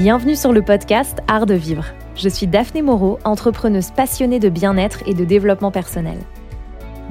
Bienvenue 0.00 0.36
sur 0.36 0.52
le 0.52 0.62
podcast 0.62 1.18
Art 1.26 1.44
de 1.44 1.54
vivre. 1.54 1.84
Je 2.14 2.28
suis 2.28 2.46
Daphné 2.46 2.82
Moreau, 2.82 3.18
entrepreneuse 3.24 3.90
passionnée 3.90 4.38
de 4.38 4.48
bien-être 4.48 5.02
et 5.06 5.12
de 5.12 5.24
développement 5.24 5.72
personnel. 5.72 6.18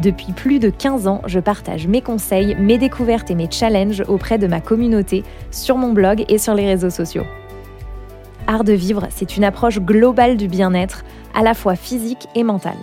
Depuis 0.01 0.31
plus 0.31 0.59
de 0.59 0.69
15 0.69 1.05
ans, 1.05 1.21
je 1.25 1.41
partage 1.41 1.85
mes 1.85 2.01
conseils, 2.01 2.55
mes 2.55 2.77
découvertes 2.77 3.29
et 3.29 3.35
mes 3.35 3.51
challenges 3.51 4.05
auprès 4.07 4.37
de 4.37 4.47
ma 4.47 4.61
communauté 4.61 5.25
sur 5.51 5.75
mon 5.75 5.91
blog 5.91 6.23
et 6.29 6.37
sur 6.37 6.53
les 6.53 6.65
réseaux 6.65 6.89
sociaux. 6.89 7.25
Art 8.47 8.63
de 8.63 8.71
vivre, 8.71 9.07
c'est 9.09 9.35
une 9.35 9.43
approche 9.43 9.81
globale 9.81 10.37
du 10.37 10.47
bien-être, 10.47 11.03
à 11.35 11.43
la 11.43 11.55
fois 11.55 11.75
physique 11.75 12.29
et 12.35 12.43
mental. 12.45 12.77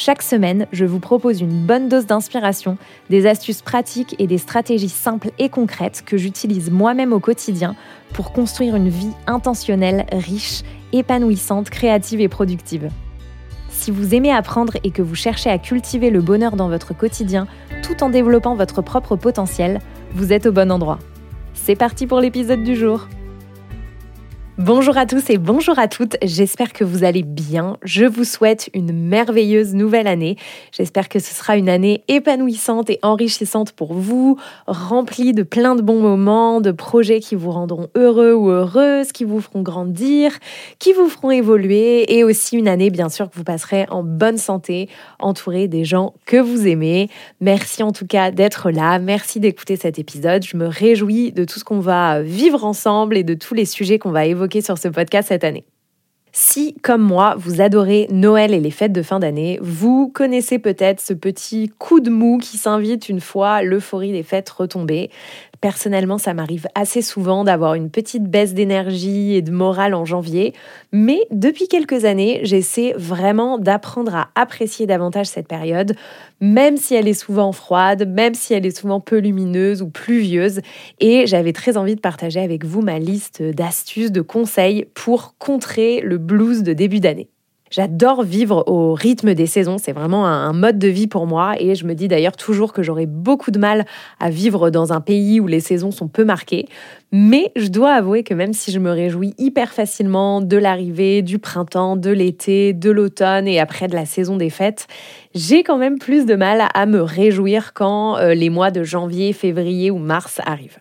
Chaque 0.00 0.22
semaine, 0.22 0.68
je 0.70 0.84
vous 0.84 1.00
propose 1.00 1.40
une 1.40 1.66
bonne 1.66 1.88
dose 1.88 2.06
d'inspiration, 2.06 2.78
des 3.10 3.26
astuces 3.26 3.62
pratiques 3.62 4.14
et 4.20 4.28
des 4.28 4.38
stratégies 4.38 4.88
simples 4.88 5.32
et 5.40 5.48
concrètes 5.48 6.04
que 6.06 6.16
j'utilise 6.16 6.70
moi-même 6.70 7.12
au 7.12 7.18
quotidien 7.18 7.74
pour 8.12 8.32
construire 8.32 8.76
une 8.76 8.90
vie 8.90 9.10
intentionnelle, 9.26 10.06
riche, 10.12 10.62
épanouissante, 10.92 11.68
créative 11.68 12.20
et 12.20 12.28
productive. 12.28 12.90
Si 13.70 13.90
vous 13.90 14.14
aimez 14.14 14.30
apprendre 14.30 14.74
et 14.84 14.92
que 14.92 15.02
vous 15.02 15.16
cherchez 15.16 15.50
à 15.50 15.58
cultiver 15.58 16.10
le 16.10 16.20
bonheur 16.20 16.54
dans 16.54 16.68
votre 16.68 16.96
quotidien 16.96 17.48
tout 17.82 18.04
en 18.04 18.08
développant 18.08 18.54
votre 18.54 18.82
propre 18.82 19.16
potentiel, 19.16 19.80
vous 20.14 20.32
êtes 20.32 20.46
au 20.46 20.52
bon 20.52 20.70
endroit. 20.70 21.00
C'est 21.54 21.74
parti 21.74 22.06
pour 22.06 22.20
l'épisode 22.20 22.62
du 22.62 22.76
jour. 22.76 23.08
Bonjour 24.58 24.98
à 24.98 25.06
tous 25.06 25.30
et 25.30 25.38
bonjour 25.38 25.78
à 25.78 25.86
toutes, 25.86 26.16
j'espère 26.20 26.72
que 26.72 26.82
vous 26.82 27.04
allez 27.04 27.22
bien. 27.22 27.76
Je 27.84 28.04
vous 28.04 28.24
souhaite 28.24 28.70
une 28.74 28.92
merveilleuse 28.92 29.72
nouvelle 29.72 30.08
année. 30.08 30.34
J'espère 30.76 31.08
que 31.08 31.20
ce 31.20 31.32
sera 31.32 31.56
une 31.56 31.68
année 31.68 32.02
épanouissante 32.08 32.90
et 32.90 32.98
enrichissante 33.02 33.70
pour 33.70 33.94
vous, 33.94 34.36
remplie 34.66 35.32
de 35.32 35.44
plein 35.44 35.76
de 35.76 35.80
bons 35.80 36.00
moments, 36.00 36.60
de 36.60 36.72
projets 36.72 37.20
qui 37.20 37.36
vous 37.36 37.52
rendront 37.52 37.86
heureux 37.94 38.34
ou 38.34 38.50
heureuses, 38.50 39.12
qui 39.12 39.22
vous 39.22 39.40
feront 39.40 39.62
grandir, 39.62 40.32
qui 40.80 40.92
vous 40.92 41.08
feront 41.08 41.30
évoluer 41.30 42.18
et 42.18 42.24
aussi 42.24 42.56
une 42.56 42.66
année 42.66 42.90
bien 42.90 43.10
sûr 43.10 43.30
que 43.30 43.36
vous 43.36 43.44
passerez 43.44 43.86
en 43.90 44.02
bonne 44.02 44.38
santé, 44.38 44.88
entouré 45.20 45.68
des 45.68 45.84
gens 45.84 46.14
que 46.26 46.36
vous 46.36 46.66
aimez. 46.66 47.10
Merci 47.40 47.84
en 47.84 47.92
tout 47.92 48.08
cas 48.08 48.32
d'être 48.32 48.72
là, 48.72 48.98
merci 48.98 49.38
d'écouter 49.38 49.76
cet 49.76 50.00
épisode. 50.00 50.44
Je 50.44 50.56
me 50.56 50.66
réjouis 50.66 51.30
de 51.30 51.44
tout 51.44 51.60
ce 51.60 51.64
qu'on 51.64 51.78
va 51.78 52.22
vivre 52.22 52.64
ensemble 52.64 53.16
et 53.16 53.22
de 53.22 53.34
tous 53.34 53.54
les 53.54 53.64
sujets 53.64 54.00
qu'on 54.00 54.10
va 54.10 54.26
évoquer 54.26 54.47
sur 54.62 54.78
ce 54.78 54.88
podcast 54.88 55.28
cette 55.28 55.44
année. 55.44 55.64
Si, 56.32 56.74
comme 56.82 57.02
moi, 57.02 57.34
vous 57.38 57.60
adorez 57.60 58.06
Noël 58.10 58.52
et 58.52 58.60
les 58.60 58.70
fêtes 58.70 58.92
de 58.92 59.02
fin 59.02 59.18
d'année, 59.18 59.58
vous 59.62 60.08
connaissez 60.08 60.58
peut-être 60.58 61.00
ce 61.00 61.14
petit 61.14 61.70
coup 61.78 62.00
de 62.00 62.10
mou 62.10 62.38
qui 62.38 62.58
s'invite 62.58 63.08
une 63.08 63.20
fois 63.20 63.62
l'euphorie 63.62 64.12
des 64.12 64.22
fêtes 64.22 64.50
retombée. 64.50 65.10
Personnellement, 65.60 66.18
ça 66.18 66.34
m'arrive 66.34 66.68
assez 66.74 67.02
souvent 67.02 67.42
d'avoir 67.42 67.74
une 67.74 67.90
petite 67.90 68.24
baisse 68.24 68.54
d'énergie 68.54 69.34
et 69.34 69.42
de 69.42 69.50
morale 69.50 69.94
en 69.94 70.04
janvier, 70.04 70.54
mais 70.92 71.20
depuis 71.32 71.66
quelques 71.66 72.04
années, 72.04 72.40
j'essaie 72.44 72.94
vraiment 72.96 73.58
d'apprendre 73.58 74.14
à 74.14 74.28
apprécier 74.36 74.86
davantage 74.86 75.26
cette 75.26 75.48
période, 75.48 75.96
même 76.40 76.76
si 76.76 76.94
elle 76.94 77.08
est 77.08 77.14
souvent 77.14 77.52
froide, 77.52 78.08
même 78.08 78.34
si 78.34 78.54
elle 78.54 78.66
est 78.66 78.76
souvent 78.76 79.00
peu 79.00 79.18
lumineuse 79.18 79.82
ou 79.82 79.88
pluvieuse, 79.88 80.60
et 81.00 81.26
j'avais 81.26 81.52
très 81.52 81.76
envie 81.76 81.96
de 81.96 82.00
partager 82.00 82.40
avec 82.40 82.64
vous 82.64 82.82
ma 82.82 82.98
liste 82.98 83.42
d'astuces, 83.42 84.12
de 84.12 84.20
conseils 84.20 84.86
pour 84.94 85.36
contrer 85.38 86.00
le 86.00 86.18
blues 86.18 86.62
de 86.62 86.72
début 86.72 87.00
d'année. 87.00 87.28
J'adore 87.70 88.22
vivre 88.22 88.64
au 88.66 88.94
rythme 88.94 89.34
des 89.34 89.46
saisons, 89.46 89.76
c'est 89.78 89.92
vraiment 89.92 90.26
un 90.26 90.52
mode 90.52 90.78
de 90.78 90.88
vie 90.88 91.06
pour 91.06 91.26
moi 91.26 91.54
et 91.58 91.74
je 91.74 91.84
me 91.86 91.94
dis 91.94 92.08
d'ailleurs 92.08 92.36
toujours 92.36 92.72
que 92.72 92.82
j'aurai 92.82 93.06
beaucoup 93.06 93.50
de 93.50 93.58
mal 93.58 93.84
à 94.20 94.30
vivre 94.30 94.70
dans 94.70 94.92
un 94.92 95.00
pays 95.00 95.40
où 95.40 95.46
les 95.46 95.60
saisons 95.60 95.90
sont 95.90 96.08
peu 96.08 96.24
marquées. 96.24 96.66
Mais 97.12 97.52
je 97.56 97.68
dois 97.68 97.92
avouer 97.92 98.22
que 98.22 98.34
même 98.34 98.52
si 98.52 98.70
je 98.70 98.78
me 98.78 98.90
réjouis 98.90 99.34
hyper 99.38 99.72
facilement 99.72 100.40
de 100.40 100.56
l'arrivée 100.56 101.22
du 101.22 101.38
printemps, 101.38 101.96
de 101.96 102.10
l'été, 102.10 102.72
de 102.72 102.90
l'automne 102.90 103.48
et 103.48 103.60
après 103.60 103.88
de 103.88 103.94
la 103.94 104.04
saison 104.06 104.36
des 104.36 104.50
fêtes, 104.50 104.86
j'ai 105.34 105.62
quand 105.62 105.78
même 105.78 105.98
plus 105.98 106.26
de 106.26 106.34
mal 106.34 106.68
à 106.74 106.86
me 106.86 107.00
réjouir 107.00 107.72
quand 107.74 108.16
euh, 108.18 108.34
les 108.34 108.50
mois 108.50 108.70
de 108.70 108.82
janvier, 108.82 109.32
février 109.32 109.90
ou 109.90 109.98
mars 109.98 110.40
arrivent. 110.44 110.78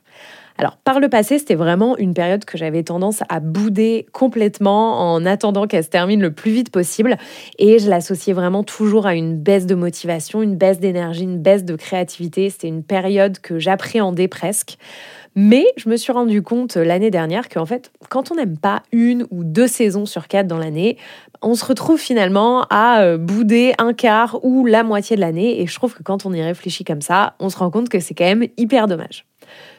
Alors, 0.60 0.78
par 0.78 1.00
le 1.00 1.08
passé, 1.08 1.38
c'était 1.38 1.56
vraiment 1.56 1.98
une 1.98 2.16
période 2.16 2.44
que 2.44 2.58
j'avais 2.58 2.82
tendance 2.82 3.22
à 3.30 3.40
bouder 3.40 4.08
complètement 4.12 5.14
en 5.14 5.24
attendant 5.26 5.68
qu'elle 5.68 5.84
se 5.84 5.90
termine 5.90 6.20
le 6.20 6.32
plus 6.32 6.52
vite 6.52 6.72
possible. 6.72 7.18
Et 7.60 7.78
je 7.78 7.90
l'associais 7.90 8.34
vraiment 8.34 8.64
toujours 8.64 9.06
à 9.06 9.14
une 9.14 9.38
baisse 9.38 9.68
de 9.68 9.76
motivation, 9.76 10.42
une 10.42 10.56
baisse 10.56 10.80
d'énergie, 10.80 11.24
une 11.24 11.40
baisse 11.40 11.64
de 11.64 11.76
créativité. 11.76 12.50
C'était 12.50 12.70
une 12.70 12.84
période 12.84 13.38
que 13.40 13.60
j'appréhendais 13.60 14.28
presque. 14.28 14.78
Mais 15.36 15.66
je 15.78 15.88
me 15.88 15.98
suis 15.98 16.12
rendu 16.12 16.42
compte 16.42 16.76
l'année 16.76 17.12
dernière 17.12 17.48
qu'en 17.48 17.68
fait, 17.68 17.92
quand 18.10 18.32
on 18.32 18.36
n'aime 18.36 18.58
pas 18.58 18.82
une 18.92 19.28
ou 19.30 19.44
deux 19.44 19.68
saisons 19.68 20.08
sur 20.08 20.28
quatre 20.28 20.48
dans 20.48 20.58
l'année, 20.58 20.98
on 21.44 21.54
se 21.54 21.64
retrouve 21.64 22.00
finalement 22.00 22.66
à 22.72 23.02
euh, 23.02 23.20
bouder 23.20 23.74
un 23.78 23.94
quart 23.94 24.44
ou 24.44 24.66
la 24.66 24.82
moitié 24.82 25.16
de 25.16 25.22
l'année. 25.22 25.62
Et 25.62 25.68
je 25.68 25.76
trouve 25.76 25.94
que 25.94 26.02
quand 26.02 26.26
on 26.26 26.34
y 26.34 26.42
réfléchit 26.42 26.84
comme 26.84 27.02
ça, 27.02 27.36
on 27.40 27.50
se 27.50 27.58
rend 27.58 27.70
compte 27.70 27.90
que 27.90 28.00
c'est 28.00 28.16
quand 28.16 28.26
même 28.26 28.48
hyper 28.58 28.88
dommage. 28.88 29.28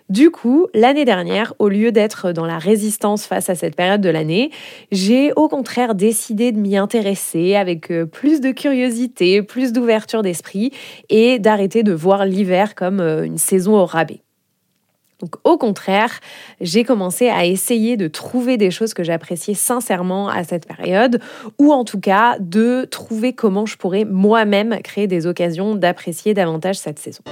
Du 0.09 0.31
coup, 0.31 0.69
l'année 0.73 1.05
dernière, 1.05 1.53
au 1.59 1.69
lieu 1.69 1.93
d'être 1.93 2.33
dans 2.33 2.47
la 2.47 2.59
résistance 2.59 3.27
face 3.27 3.51
à 3.51 3.55
cette 3.55 3.77
période 3.77 4.01
de 4.01 4.09
l'année, 4.09 4.51
j'ai 4.91 5.33
au 5.35 5.49
contraire 5.49 5.95
décidé 5.95 6.51
de 6.51 6.59
m'y 6.59 6.79
intéresser 6.79 7.57
avec 7.57 7.91
euh, 7.91 8.07
plus 8.07 8.41
de 8.41 8.53
curiosité, 8.53 9.43
plus 9.43 9.73
d'ouverture 9.73 10.23
d'esprit 10.23 10.73
et 11.11 11.39
d'arrêter 11.39 11.83
de 11.83 11.93
voir 11.93 12.25
l'hiver 12.25 12.75
comme 12.75 13.01
euh, 13.01 13.25
une 13.25 13.37
saison 13.37 13.75
au 13.75 13.85
rabais. 13.85 14.23
Donc 15.21 15.35
au 15.45 15.59
contraire, 15.59 16.21
j'ai 16.63 16.85
commencé 16.85 17.29
à 17.29 17.45
essayer 17.45 17.99
de 17.99 18.09
trouver 18.09 18.57
des 18.57 18.71
choses 18.71 18.95
que 18.95 19.03
j'appréciais 19.03 19.55
sincèrement 19.55 20.29
à 20.29 20.43
cette 20.43 20.67
période, 20.67 21.21
ou 21.59 21.73
en 21.73 21.85
tout 21.85 22.01
cas 22.01 22.37
de 22.39 22.87
trouver 22.91 23.35
comment 23.35 23.67
je 23.67 23.77
pourrais 23.77 24.05
moi-même 24.05 24.79
créer 24.83 25.07
des 25.07 25.27
occasions 25.27 25.75
d'apprécier 25.75 26.33
davantage 26.33 26.77
cette 26.77 26.99
saison. 26.99 27.25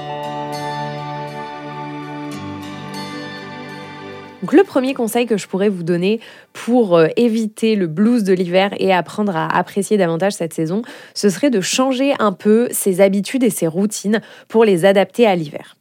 Donc 4.46 4.52
le 4.52 4.62
premier 4.62 4.94
conseil 4.94 5.26
que 5.26 5.36
je 5.36 5.48
pourrais 5.48 5.68
vous 5.68 5.82
donner 5.82 6.20
pour 6.52 6.96
euh, 6.96 7.08
éviter 7.16 7.74
le 7.74 7.88
blues 7.88 8.22
de 8.22 8.32
l'hiver 8.32 8.70
et 8.78 8.94
apprendre 8.94 9.34
à 9.34 9.48
apprécier 9.48 9.96
davantage 9.96 10.34
cette 10.34 10.54
saison, 10.54 10.82
ce 11.14 11.30
serait 11.30 11.50
de 11.50 11.60
changer 11.60 12.12
un 12.20 12.30
peu 12.30 12.68
ses 12.70 13.00
habitudes 13.00 13.42
et 13.42 13.50
ses 13.50 13.66
routines 13.66 14.20
pour 14.46 14.64
les 14.64 14.84
adapter 14.84 15.26
à 15.26 15.34
l'hiver. 15.34 15.74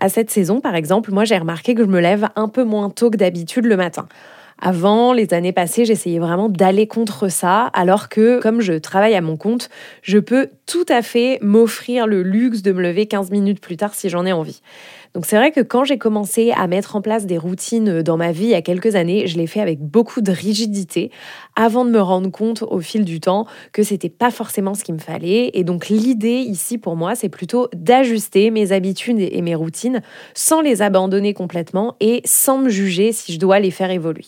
À 0.00 0.08
cette 0.08 0.28
saison, 0.28 0.60
par 0.60 0.74
exemple, 0.74 1.12
moi 1.12 1.24
j'ai 1.24 1.38
remarqué 1.38 1.76
que 1.76 1.84
je 1.84 1.88
me 1.88 2.00
lève 2.00 2.28
un 2.34 2.48
peu 2.48 2.64
moins 2.64 2.90
tôt 2.90 3.10
que 3.10 3.16
d'habitude 3.16 3.66
le 3.66 3.76
matin. 3.76 4.08
Avant, 4.60 5.12
les 5.12 5.32
années 5.32 5.52
passées, 5.52 5.84
j'essayais 5.84 6.18
vraiment 6.18 6.48
d'aller 6.48 6.86
contre 6.86 7.28
ça, 7.28 7.70
alors 7.72 8.08
que 8.08 8.40
comme 8.40 8.60
je 8.60 8.72
travaille 8.74 9.14
à 9.14 9.22
mon 9.22 9.36
compte, 9.36 9.70
je 10.02 10.18
peux 10.18 10.48
tout 10.66 10.84
à 10.88 11.00
fait 11.00 11.38
m'offrir 11.42 12.06
le 12.06 12.22
luxe 12.22 12.60
de 12.62 12.72
me 12.72 12.82
lever 12.82 13.06
15 13.06 13.30
minutes 13.30 13.60
plus 13.60 13.78
tard 13.78 13.94
si 13.94 14.10
j'en 14.10 14.26
ai 14.26 14.32
envie. 14.32 14.60
Donc 15.14 15.26
c'est 15.26 15.36
vrai 15.36 15.50
que 15.50 15.60
quand 15.60 15.82
j'ai 15.82 15.98
commencé 15.98 16.52
à 16.52 16.68
mettre 16.68 16.94
en 16.94 17.02
place 17.02 17.26
des 17.26 17.36
routines 17.36 18.02
dans 18.02 18.16
ma 18.16 18.30
vie 18.30 18.44
il 18.44 18.50
y 18.50 18.54
a 18.54 18.62
quelques 18.62 18.94
années, 18.94 19.26
je 19.26 19.36
l'ai 19.36 19.48
fait 19.48 19.60
avec 19.60 19.80
beaucoup 19.80 20.20
de 20.20 20.30
rigidité 20.30 21.10
avant 21.56 21.84
de 21.84 21.90
me 21.90 22.00
rendre 22.00 22.30
compte 22.30 22.62
au 22.62 22.80
fil 22.80 23.04
du 23.04 23.18
temps 23.18 23.46
que 23.72 23.82
c'était 23.82 24.08
pas 24.08 24.30
forcément 24.30 24.74
ce 24.74 24.84
qu'il 24.84 24.94
me 24.94 25.00
fallait. 25.00 25.50
Et 25.54 25.64
donc 25.64 25.88
l'idée 25.88 26.38
ici 26.38 26.78
pour 26.78 26.94
moi, 26.94 27.16
c'est 27.16 27.28
plutôt 27.28 27.68
d'ajuster 27.74 28.52
mes 28.52 28.70
habitudes 28.70 29.18
et 29.18 29.42
mes 29.42 29.56
routines 29.56 30.00
sans 30.34 30.60
les 30.60 30.80
abandonner 30.80 31.34
complètement 31.34 31.96
et 31.98 32.22
sans 32.24 32.58
me 32.58 32.68
juger 32.68 33.10
si 33.10 33.32
je 33.32 33.38
dois 33.38 33.58
les 33.58 33.72
faire 33.72 33.90
évoluer. 33.90 34.26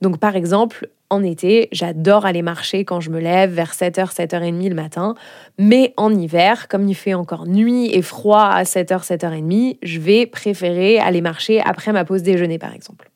Donc 0.00 0.18
par 0.18 0.36
exemple, 0.36 0.88
en 1.14 1.22
été, 1.22 1.68
j'adore 1.72 2.26
aller 2.26 2.42
marcher 2.42 2.84
quand 2.84 3.00
je 3.00 3.10
me 3.10 3.20
lève 3.20 3.52
vers 3.52 3.72
7h, 3.72 4.14
7h30 4.14 4.68
le 4.68 4.74
matin. 4.74 5.14
Mais 5.58 5.94
en 5.96 6.14
hiver, 6.14 6.68
comme 6.68 6.88
il 6.88 6.94
fait 6.94 7.14
encore 7.14 7.46
nuit 7.46 7.90
et 7.92 8.02
froid 8.02 8.44
à 8.44 8.64
7h, 8.64 9.06
7h30, 9.06 9.78
je 9.82 10.00
vais 10.00 10.26
préférer 10.26 10.98
aller 10.98 11.20
marcher 11.20 11.60
après 11.60 11.92
ma 11.92 12.04
pause 12.04 12.22
déjeuner 12.22 12.58
par 12.58 12.74
exemple. 12.74 13.10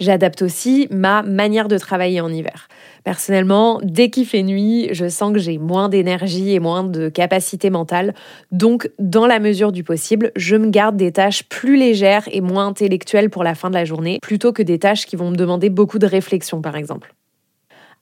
J'adapte 0.00 0.40
aussi 0.40 0.88
ma 0.90 1.22
manière 1.22 1.68
de 1.68 1.76
travailler 1.76 2.22
en 2.22 2.32
hiver. 2.32 2.68
Personnellement, 3.04 3.80
dès 3.82 4.08
qu'il 4.08 4.24
fait 4.24 4.42
nuit, 4.42 4.88
je 4.92 5.08
sens 5.08 5.32
que 5.32 5.38
j'ai 5.38 5.58
moins 5.58 5.90
d'énergie 5.90 6.54
et 6.54 6.58
moins 6.58 6.84
de 6.84 7.10
capacité 7.10 7.68
mentale. 7.68 8.14
Donc, 8.50 8.90
dans 8.98 9.26
la 9.26 9.40
mesure 9.40 9.72
du 9.72 9.84
possible, 9.84 10.32
je 10.36 10.56
me 10.56 10.70
garde 10.70 10.96
des 10.96 11.12
tâches 11.12 11.42
plus 11.44 11.76
légères 11.76 12.26
et 12.32 12.40
moins 12.40 12.68
intellectuelles 12.68 13.28
pour 13.28 13.44
la 13.44 13.54
fin 13.54 13.68
de 13.68 13.74
la 13.74 13.84
journée, 13.84 14.18
plutôt 14.22 14.54
que 14.54 14.62
des 14.62 14.78
tâches 14.78 15.04
qui 15.04 15.16
vont 15.16 15.30
me 15.30 15.36
demander 15.36 15.68
beaucoup 15.68 15.98
de 15.98 16.06
réflexion, 16.06 16.62
par 16.62 16.76
exemple 16.76 17.14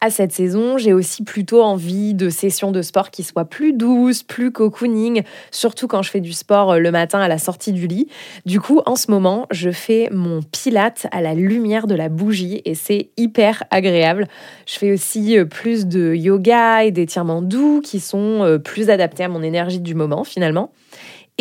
à 0.00 0.10
cette 0.10 0.32
saison, 0.32 0.78
j'ai 0.78 0.92
aussi 0.92 1.24
plutôt 1.24 1.62
envie 1.62 2.14
de 2.14 2.30
sessions 2.30 2.70
de 2.70 2.82
sport 2.82 3.10
qui 3.10 3.24
soient 3.24 3.44
plus 3.44 3.72
douces, 3.72 4.22
plus 4.22 4.52
cocooning, 4.52 5.22
surtout 5.50 5.88
quand 5.88 6.02
je 6.02 6.10
fais 6.10 6.20
du 6.20 6.32
sport 6.32 6.72
euh, 6.72 6.78
le 6.78 6.92
matin 6.92 7.18
à 7.18 7.26
la 7.26 7.38
sortie 7.38 7.72
du 7.72 7.88
lit. 7.88 8.08
Du 8.46 8.60
coup, 8.60 8.80
en 8.86 8.94
ce 8.94 9.10
moment, 9.10 9.46
je 9.50 9.70
fais 9.70 10.08
mon 10.12 10.40
pilate 10.42 11.08
à 11.10 11.20
la 11.20 11.34
lumière 11.34 11.88
de 11.88 11.96
la 11.96 12.08
bougie 12.08 12.62
et 12.64 12.76
c'est 12.76 13.10
hyper 13.16 13.64
agréable. 13.70 14.28
Je 14.66 14.78
fais 14.78 14.92
aussi 14.92 15.36
euh, 15.36 15.44
plus 15.44 15.86
de 15.86 16.14
yoga 16.14 16.84
et 16.84 16.92
d'étirements 16.92 17.42
doux 17.42 17.80
qui 17.80 17.98
sont 17.98 18.44
euh, 18.44 18.58
plus 18.58 18.90
adaptés 18.90 19.24
à 19.24 19.28
mon 19.28 19.42
énergie 19.42 19.80
du 19.80 19.96
moment 19.96 20.22
finalement. 20.22 20.70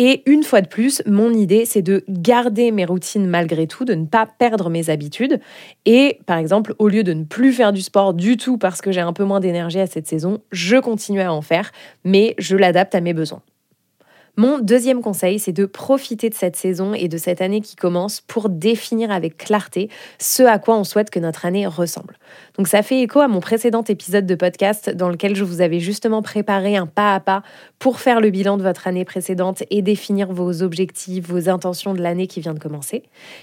Et 0.00 0.22
une 0.26 0.44
fois 0.44 0.60
de 0.60 0.68
plus, 0.68 1.02
mon 1.06 1.32
idée, 1.32 1.64
c'est 1.64 1.82
de 1.82 2.04
garder 2.08 2.70
mes 2.70 2.84
routines 2.84 3.26
malgré 3.26 3.66
tout, 3.66 3.84
de 3.84 3.94
ne 3.94 4.06
pas 4.06 4.26
perdre 4.26 4.70
mes 4.70 4.90
habitudes. 4.90 5.40
Et 5.86 6.20
par 6.24 6.38
exemple, 6.38 6.74
au 6.78 6.86
lieu 6.86 7.02
de 7.02 7.12
ne 7.12 7.24
plus 7.24 7.52
faire 7.52 7.72
du 7.72 7.82
sport 7.82 8.14
du 8.14 8.36
tout 8.36 8.58
parce 8.58 8.80
que 8.80 8.92
j'ai 8.92 9.00
un 9.00 9.12
peu 9.12 9.24
moins 9.24 9.40
d'énergie 9.40 9.80
à 9.80 9.88
cette 9.88 10.06
saison, 10.06 10.40
je 10.52 10.76
continue 10.76 11.20
à 11.20 11.32
en 11.32 11.42
faire, 11.42 11.72
mais 12.04 12.36
je 12.38 12.56
l'adapte 12.56 12.94
à 12.94 13.00
mes 13.00 13.12
besoins. 13.12 13.42
Mon 14.38 14.60
deuxième 14.60 15.02
conseil, 15.02 15.40
c'est 15.40 15.50
de 15.50 15.66
profiter 15.66 16.30
de 16.30 16.34
cette 16.34 16.54
saison 16.54 16.94
et 16.94 17.08
de 17.08 17.18
cette 17.18 17.40
année 17.40 17.60
qui 17.60 17.74
commence 17.74 18.20
pour 18.20 18.48
définir 18.50 19.10
avec 19.10 19.36
clarté 19.36 19.88
ce 20.20 20.44
à 20.44 20.60
quoi 20.60 20.78
on 20.78 20.84
souhaite 20.84 21.10
que 21.10 21.18
notre 21.18 21.44
année 21.44 21.66
ressemble. 21.66 22.16
Donc 22.56 22.68
ça 22.68 22.84
fait 22.84 23.00
écho 23.00 23.18
à 23.18 23.26
mon 23.26 23.40
précédent 23.40 23.82
épisode 23.82 24.26
de 24.26 24.36
podcast 24.36 24.90
dans 24.90 25.08
lequel 25.08 25.34
je 25.34 25.42
vous 25.42 25.60
avais 25.60 25.80
justement 25.80 26.22
préparé 26.22 26.76
un 26.76 26.86
pas 26.86 27.16
à 27.16 27.18
pas 27.18 27.42
pour 27.80 27.98
faire 27.98 28.20
le 28.20 28.30
bilan 28.30 28.58
de 28.58 28.62
votre 28.62 28.86
année 28.86 29.04
précédente 29.04 29.64
et 29.70 29.82
définir 29.82 30.32
vos 30.32 30.62
objectifs, 30.62 31.26
vos 31.26 31.48
intentions 31.48 31.92
de 31.92 32.00
l'année 32.00 32.28
qui 32.28 32.40
vient 32.40 32.54
de 32.54 32.60
commencer. 32.60 33.02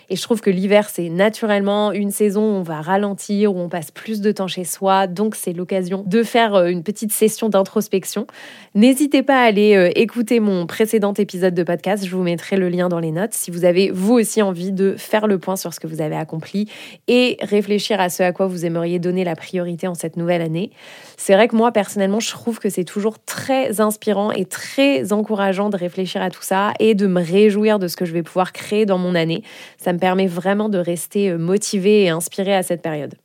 Et 0.09 0.15
je 0.15 0.21
trouve 0.21 0.39
que 0.39 0.49
l'hiver, 0.49 0.89
c'est 0.89 1.09
naturellement 1.09 1.91
une 1.91 2.11
saison 2.11 2.41
où 2.41 2.59
on 2.59 2.63
va 2.63 2.79
ralentir, 2.79 3.53
où 3.53 3.59
on 3.59 3.67
passe 3.67 3.91
plus 3.91 4.21
de 4.21 4.31
temps 4.31 4.47
chez 4.47 4.63
soi, 4.63 5.07
donc 5.07 5.35
c'est 5.35 5.51
l'occasion 5.51 6.05
de 6.07 6.23
faire 6.23 6.55
euh, 6.55 6.67
une 6.67 6.83
petite 6.83 7.11
session 7.11 7.49
d'introspection. 7.49 8.27
N'hésitez 8.75 9.23
pas 9.23 9.41
à 9.41 9.43
aller 9.43 9.75
euh, 9.75 9.89
écouter 9.95 10.39
mon 10.39 10.65
précédent 10.65 10.84
précédent 10.85 11.13
épisode 11.13 11.55
de 11.55 11.63
podcast. 11.63 12.05
Je 12.05 12.15
vous 12.15 12.21
mettrai 12.21 12.57
le 12.57 12.69
lien 12.69 12.89
dans 12.89 12.99
les 12.99 13.09
notes 13.09 13.33
si 13.33 13.49
vous 13.49 13.65
avez 13.65 13.89
vous 13.89 14.13
aussi 14.13 14.43
envie 14.43 14.71
de 14.71 14.93
faire 14.95 15.25
le 15.25 15.39
point 15.39 15.55
sur 15.55 15.73
ce 15.73 15.79
que 15.79 15.87
vous 15.87 15.99
avez 15.99 16.15
accompli 16.15 16.69
et 17.07 17.37
réfléchir 17.41 17.99
à 17.99 18.09
ce 18.09 18.21
à 18.21 18.31
quoi 18.31 18.45
vous 18.45 18.67
aimeriez 18.67 18.99
donner 18.99 19.23
la 19.23 19.35
priorité 19.35 19.87
en 19.87 19.95
cette 19.95 20.15
nouvelle 20.15 20.43
année. 20.43 20.69
C'est 21.17 21.33
vrai 21.33 21.47
que 21.47 21.55
moi 21.55 21.71
personnellement, 21.71 22.19
je 22.19 22.29
trouve 22.29 22.59
que 22.59 22.69
c'est 22.69 22.83
toujours 22.83 23.17
très 23.17 23.81
inspirant 23.81 24.29
et 24.29 24.45
très 24.45 25.11
encourageant 25.11 25.71
de 25.71 25.77
réfléchir 25.77 26.21
à 26.21 26.29
tout 26.29 26.43
ça 26.43 26.73
et 26.79 26.93
de 26.93 27.07
me 27.07 27.19
réjouir 27.19 27.79
de 27.79 27.87
ce 27.87 27.97
que 27.97 28.05
je 28.05 28.13
vais 28.13 28.21
pouvoir 28.21 28.53
créer 28.53 28.85
dans 28.85 28.99
mon 28.99 29.15
année. 29.15 29.41
Ça 29.79 29.91
me 29.91 29.97
permet 29.97 30.27
vraiment 30.27 30.69
de 30.69 30.77
rester 30.77 31.31
euh, 31.31 31.39
motivé 31.39 32.03
et 32.03 32.09
inspiré 32.09 32.53
à 32.53 32.61
cette 32.61 32.83
période. 32.83 33.15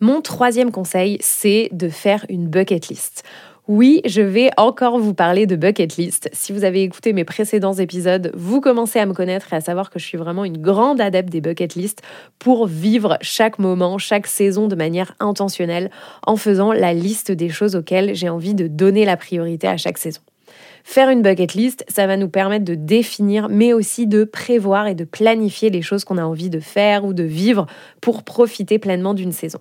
Mon 0.00 0.22
troisième 0.22 0.72
conseil, 0.72 1.18
c'est 1.20 1.68
de 1.70 1.88
faire 1.88 2.26
une 2.28 2.48
bucket 2.48 2.88
list. 2.88 3.22
Oui, 3.66 4.02
je 4.04 4.20
vais 4.20 4.50
encore 4.58 4.98
vous 4.98 5.14
parler 5.14 5.46
de 5.46 5.56
bucket 5.56 5.96
list. 5.96 6.28
Si 6.34 6.52
vous 6.52 6.64
avez 6.64 6.82
écouté 6.82 7.14
mes 7.14 7.24
précédents 7.24 7.72
épisodes, 7.72 8.30
vous 8.34 8.60
commencez 8.60 8.98
à 8.98 9.06
me 9.06 9.14
connaître 9.14 9.54
et 9.54 9.56
à 9.56 9.62
savoir 9.62 9.88
que 9.88 9.98
je 9.98 10.04
suis 10.04 10.18
vraiment 10.18 10.44
une 10.44 10.58
grande 10.58 11.00
adepte 11.00 11.30
des 11.30 11.40
bucket 11.40 11.74
list 11.74 12.02
pour 12.38 12.66
vivre 12.66 13.16
chaque 13.22 13.58
moment, 13.58 13.96
chaque 13.96 14.26
saison 14.26 14.68
de 14.68 14.74
manière 14.74 15.14
intentionnelle 15.18 15.90
en 16.26 16.36
faisant 16.36 16.72
la 16.72 16.92
liste 16.92 17.32
des 17.32 17.48
choses 17.48 17.74
auxquelles 17.74 18.14
j'ai 18.14 18.28
envie 18.28 18.54
de 18.54 18.66
donner 18.66 19.06
la 19.06 19.16
priorité 19.16 19.66
à 19.66 19.78
chaque 19.78 19.96
saison. 19.96 20.20
Faire 20.84 21.08
une 21.08 21.22
bucket 21.22 21.54
list, 21.54 21.86
ça 21.88 22.06
va 22.06 22.18
nous 22.18 22.28
permettre 22.28 22.66
de 22.66 22.74
définir, 22.74 23.48
mais 23.48 23.72
aussi 23.72 24.06
de 24.06 24.24
prévoir 24.24 24.88
et 24.88 24.94
de 24.94 25.04
planifier 25.04 25.70
les 25.70 25.80
choses 25.80 26.04
qu'on 26.04 26.18
a 26.18 26.24
envie 26.24 26.50
de 26.50 26.60
faire 26.60 27.06
ou 27.06 27.14
de 27.14 27.24
vivre 27.24 27.64
pour 28.02 28.24
profiter 28.24 28.78
pleinement 28.78 29.14
d'une 29.14 29.32
saison 29.32 29.60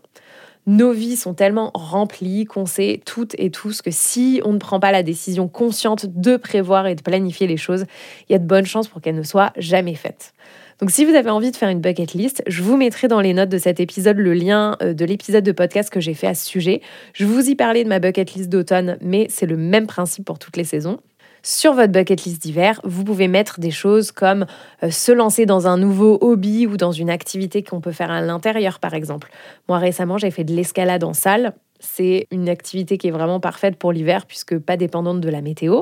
nos 0.65 0.92
vies 0.92 1.15
sont 1.15 1.33
tellement 1.33 1.71
remplies 1.74 2.45
qu'on 2.45 2.65
sait 2.65 3.01
toutes 3.06 3.36
et 3.38 3.50
tous 3.50 3.81
que 3.81 3.92
si 3.92 4.42
on 4.45 4.54
ne 4.54 4.57
prend 4.57 4.80
pas 4.80 4.92
la 4.92 5.04
décision 5.04 5.48
consciente 5.48 6.06
de 6.07 6.38
prévoir 6.38 6.88
et 6.88 6.95
de 6.95 7.01
planifier 7.01 7.48
les 7.48 7.57
choses, 7.57 7.86
il 8.30 8.33
y 8.33 8.36
a 8.36 8.39
de 8.39 8.45
bonnes 8.45 8.65
chances 8.65 8.88
pour 8.88 9.01
qu'elles 9.01 9.15
ne 9.15 9.24
soient 9.24 9.51
jamais 9.57 9.95
faites. 9.95 10.33
Donc 10.80 10.89
si 10.89 11.06
vous 11.06 11.15
avez 11.15 11.30
envie 11.30 11.51
de 11.51 11.56
faire 11.56 11.69
une 11.69 11.81
bucket 11.81 12.13
list, 12.13 12.44
je 12.48 12.63
vous 12.63 12.77
mettrai 12.77 13.07
dans 13.07 13.21
les 13.21 13.33
notes 13.33 13.50
de 13.50 13.57
cet 13.57 13.80
épisode 13.80 14.18
le 14.18 14.33
lien 14.33 14.75
euh, 14.81 14.94
de 14.94 15.06
l'épisode 15.06 15.44
de 15.44 15.51
podcast 15.51 15.89
que 15.89 16.00
j'ai 16.00 16.13
fait 16.13 16.27
à 16.27 16.33
ce 16.33 16.45
sujet. 16.45 16.81
Je 17.13 17.25
vous 17.25 17.50
y 17.50 17.56
parlais 17.56 17.83
de 17.83 17.89
ma 17.89 18.00
bucket 18.00 18.33
list 18.33 18.50
d'automne, 18.50 18.98
mais 19.01 19.27
c'est 19.30 19.45
le 19.45 19.57
même 19.57 19.88
principe 19.88 20.25
pour 20.25 20.39
toutes 20.39 20.57
les 20.57 20.63
saisons. 20.63 21.00
Sur 21.45 21.74
votre 21.74 21.92
bucket 21.92 22.24
list 22.24 22.42
d'hiver, 22.42 22.80
vous 22.86 23.04
pouvez 23.04 23.28
mettre 23.28 23.60
des 23.60 23.69
choses 23.69 24.13
comme 24.13 24.45
euh, 24.81 24.90
se 24.90 25.12
lancer 25.12 25.45
dans 25.45 25.68
un 25.68 25.75
nouveau 25.75 26.18
hobby 26.22 26.66
ou 26.68 26.78
dans 26.78 26.94
une 26.94 27.10
activité 27.10 27.63
qu'on 27.63 27.81
peut 27.81 27.92
faire 27.92 28.12
à 28.12 28.22
l'intérieur, 28.22 28.80
par 28.80 28.94
exemple. 28.94 29.30
Moi, 29.68 29.78
récemment, 29.78 30.18
j'ai 30.18 30.31
fait 30.31 30.45
de 30.45 30.54
l'escalade 30.54 31.04
en 31.04 31.12
salle. 31.12 31.54
C'est 31.81 32.28
une 32.31 32.48
activité 32.48 32.98
qui 32.98 33.10
est 33.10 33.12
vraiment 33.12 33.42
parfaite 33.42 33.75
pour 33.75 33.92
l'hiver 33.92 34.25
puisque 34.25 34.57
pas 34.57 34.78
dépendante 34.78 35.19
de 35.19 35.28
la 35.28 35.42
météo. 35.42 35.81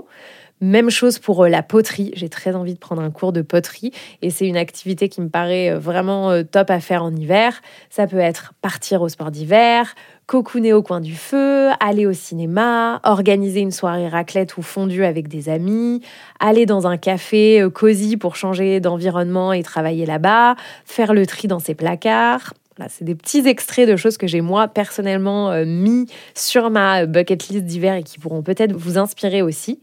Même 0.62 0.90
chose 0.90 1.20
pour 1.20 1.44
euh, 1.44 1.48
la 1.48 1.62
poterie. 1.62 2.12
J'ai 2.16 2.30
très 2.30 2.56
envie 2.56 2.74
de 2.74 2.80
prendre 2.80 3.04
un 3.04 3.12
cours 3.12 3.32
de 3.32 3.44
poterie 3.44 3.92
et 4.24 4.32
c'est 4.32 4.48
une 4.48 4.58
activité 4.58 5.10
qui 5.10 5.22
me 5.22 5.30
paraît 5.30 5.70
euh, 5.70 5.78
vraiment 5.78 6.44
top 6.44 6.72
à 6.72 6.80
faire 6.80 7.04
en 7.04 7.16
hiver. 7.16 7.62
Ça 7.92 8.08
peut 8.08 8.18
être 8.18 8.56
partir 8.64 9.04
au 9.04 9.10
sport 9.10 9.30
d'hiver, 9.30 9.94
cocooner 10.32 10.72
au 10.72 10.82
coin 10.82 11.02
du 11.02 11.14
feu, 11.14 11.72
aller 11.82 12.06
au 12.06 12.14
cinéma, 12.14 13.02
organiser 13.04 13.60
une 13.60 13.72
soirée 13.72 14.08
raclette 14.08 14.56
ou 14.56 14.62
fondue 14.62 15.04
avec 15.04 15.28
des 15.28 15.50
amis, 15.50 16.02
aller 16.40 16.66
dans 16.66 16.88
un 16.88 16.96
café 16.96 17.68
cosy 17.74 18.16
pour 18.16 18.38
changer 18.38 18.80
d'environnement 18.80 19.52
et 19.52 19.62
travailler 19.62 20.06
là-bas, 20.06 20.56
faire 20.86 21.14
le 21.14 21.26
tri 21.26 21.50
dans 21.50 21.60
ses 21.60 21.76
placards. 21.76 22.54
c'est 22.88 23.04
des 23.04 23.14
petits 23.14 23.46
extraits 23.46 23.90
de 23.90 23.98
choses 23.98 24.16
que 24.16 24.26
j'ai 24.26 24.40
moi 24.40 24.70
personnellement 24.70 25.52
mis 25.66 26.06
sur 26.34 26.70
ma 26.70 27.06
bucket 27.06 27.50
list 27.50 27.66
d'hiver 27.66 27.96
et 27.96 28.04
qui 28.04 28.18
pourront 28.18 28.42
peut-être 28.42 28.72
vous 28.72 28.98
inspirer 28.98 29.42
aussi. 29.42 29.82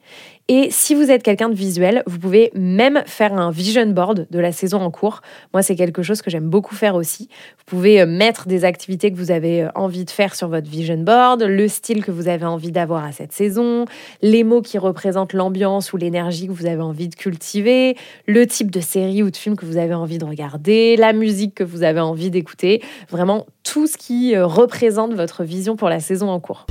Et 0.50 0.68
si 0.70 0.94
vous 0.94 1.10
êtes 1.10 1.22
quelqu'un 1.22 1.50
de 1.50 1.54
visuel, 1.54 2.02
vous 2.06 2.18
pouvez 2.18 2.50
même 2.54 3.02
faire 3.04 3.34
un 3.34 3.50
vision 3.50 3.86
board 3.86 4.26
de 4.30 4.38
la 4.38 4.50
saison 4.50 4.80
en 4.80 4.90
cours. 4.90 5.20
Moi, 5.52 5.62
c'est 5.62 5.76
quelque 5.76 6.02
chose 6.02 6.22
que 6.22 6.30
j'aime 6.30 6.48
beaucoup 6.48 6.74
faire 6.74 6.94
aussi. 6.94 7.28
Vous 7.58 7.64
pouvez 7.66 8.00
euh, 8.00 8.06
mettre 8.06 8.48
des 8.48 8.64
activités 8.64 9.12
que 9.12 9.16
vous 9.18 9.30
avez 9.30 9.64
euh, 9.64 9.68
envie 9.74 10.06
de 10.06 10.10
faire 10.10 10.34
sur 10.34 10.48
votre 10.48 10.66
vision 10.70 10.96
board, 10.96 11.42
le 11.42 11.68
style 11.68 12.02
que 12.02 12.10
vous 12.10 12.28
avez 12.28 12.46
envie 12.46 12.72
d'avoir 12.72 13.04
à 13.04 13.12
cette 13.12 13.32
saison, 13.32 13.84
les 14.22 14.42
mots 14.42 14.62
qui 14.62 14.78
représentent 14.78 15.34
l'ambiance 15.34 15.92
ou 15.92 15.98
l'énergie 15.98 16.46
que 16.46 16.52
vous 16.52 16.64
avez 16.64 16.80
envie 16.80 17.08
de 17.08 17.14
cultiver, 17.14 17.94
le 18.26 18.46
type 18.46 18.70
de 18.70 18.80
série 18.80 19.22
ou 19.22 19.30
de 19.30 19.36
film 19.36 19.54
que 19.54 19.66
vous 19.66 19.76
avez 19.76 19.92
envie 19.92 20.16
de 20.16 20.24
regarder, 20.24 20.96
la 20.96 21.12
musique 21.12 21.56
que 21.56 21.64
vous 21.64 21.82
avez 21.82 22.00
envie 22.00 22.30
d'écouter. 22.30 22.82
Vraiment 23.10 23.44
tout 23.64 23.86
ce 23.86 23.98
qui 23.98 24.34
euh, 24.34 24.46
représente 24.46 25.12
votre 25.12 25.44
vision 25.44 25.76
pour 25.76 25.90
la 25.90 26.00
saison 26.00 26.30
en 26.30 26.40
cours. 26.40 26.64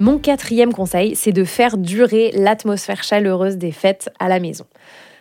Mon 0.00 0.18
quatrième 0.18 0.72
conseil, 0.72 1.16
c'est 1.16 1.32
de 1.32 1.42
faire 1.42 1.76
durer 1.76 2.30
l'atmosphère 2.32 3.02
chaleureuse 3.02 3.56
des 3.56 3.72
fêtes 3.72 4.10
à 4.20 4.28
la 4.28 4.38
maison. 4.38 4.64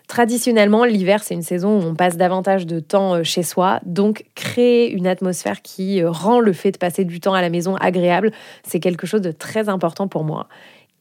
Traditionnellement, 0.08 0.86
l'hiver, 0.86 1.24
c'est 1.24 1.34
une 1.34 1.42
saison 1.42 1.80
où 1.80 1.84
on 1.84 1.96
passe 1.96 2.16
davantage 2.16 2.68
de 2.68 2.80
temps 2.80 3.16
euh, 3.16 3.24
chez 3.24 3.42
soi, 3.42 3.80
donc 3.86 4.26
créer 4.36 4.92
une 4.92 5.08
atmosphère 5.08 5.64
qui 5.64 6.02
euh, 6.02 6.12
rend 6.12 6.40
le 6.40 6.54
fait 6.54 6.72
de 6.72 6.78
passer 6.78 7.06
du 7.06 7.20
temps 7.20 7.34
à 7.34 7.42
la 7.42 7.50
maison 7.50 7.76
agréable, 7.76 8.32
c'est 8.64 8.80
quelque 8.80 9.08
chose 9.08 9.22
de 9.22 9.32
très 9.32 9.68
important 9.68 10.08
pour 10.08 10.24
moi. 10.24 10.48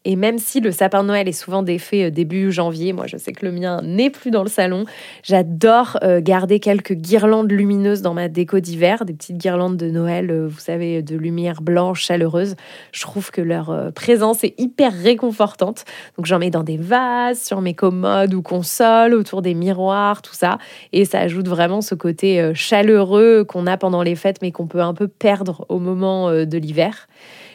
Et 0.08 0.14
même 0.14 0.38
si 0.38 0.60
le 0.60 0.70
sapin 0.70 1.02
de 1.02 1.08
Noël 1.08 1.26
est 1.26 1.32
souvent 1.32 1.64
défait 1.64 2.04
euh, 2.04 2.10
début 2.10 2.52
janvier, 2.52 2.92
moi 2.92 3.08
je 3.08 3.16
sais 3.16 3.32
que 3.32 3.44
le 3.44 3.50
mien 3.50 3.82
n'est 3.82 4.08
plus 4.08 4.30
dans 4.30 4.44
le 4.44 4.48
salon, 4.48 4.84
j'adore 5.24 5.98
euh, 6.04 6.20
garder 6.22 6.60
quelques 6.60 6.92
guirlandes 6.92 7.50
lumineuses 7.50 8.02
dans 8.02 8.14
ma 8.14 8.28
déco 8.28 8.60
d'hiver, 8.60 9.04
des 9.04 9.14
petites 9.14 9.36
guirlandes 9.36 9.76
de 9.76 9.90
Noël, 9.90 10.30
euh, 10.30 10.46
vous 10.46 10.60
savez, 10.60 11.02
de 11.02 11.16
lumière 11.16 11.60
blanche, 11.60 12.04
chaleureuse. 12.04 12.54
Je 12.92 13.00
trouve 13.00 13.32
que 13.32 13.40
leur 13.40 13.92
présence 13.94 14.44
est 14.44 14.54
hyper 14.60 14.92
réconfortante. 14.92 15.84
Donc 16.16 16.26
j'en 16.26 16.38
mets 16.38 16.50
dans 16.50 16.62
des 16.62 16.76
vases, 16.76 17.42
sur 17.42 17.60
mes 17.60 17.74
commodes 17.74 18.32
ou 18.32 18.42
consoles, 18.42 19.12
autour 19.12 19.42
des 19.42 19.54
miroirs, 19.54 20.22
tout 20.22 20.34
ça. 20.34 20.58
Et 20.92 21.04
ça 21.04 21.18
ajoute 21.18 21.48
vraiment 21.48 21.80
ce 21.80 21.96
côté 21.96 22.52
chaleureux 22.54 23.42
qu'on 23.42 23.66
a 23.66 23.76
pendant 23.76 24.04
les 24.04 24.14
fêtes, 24.14 24.38
mais 24.40 24.52
qu'on 24.52 24.68
peut 24.68 24.82
un 24.82 24.94
peu 24.94 25.08
perdre 25.08 25.66
au 25.68 25.80
moment 25.80 26.30
de 26.30 26.58
l'hiver. 26.58 27.08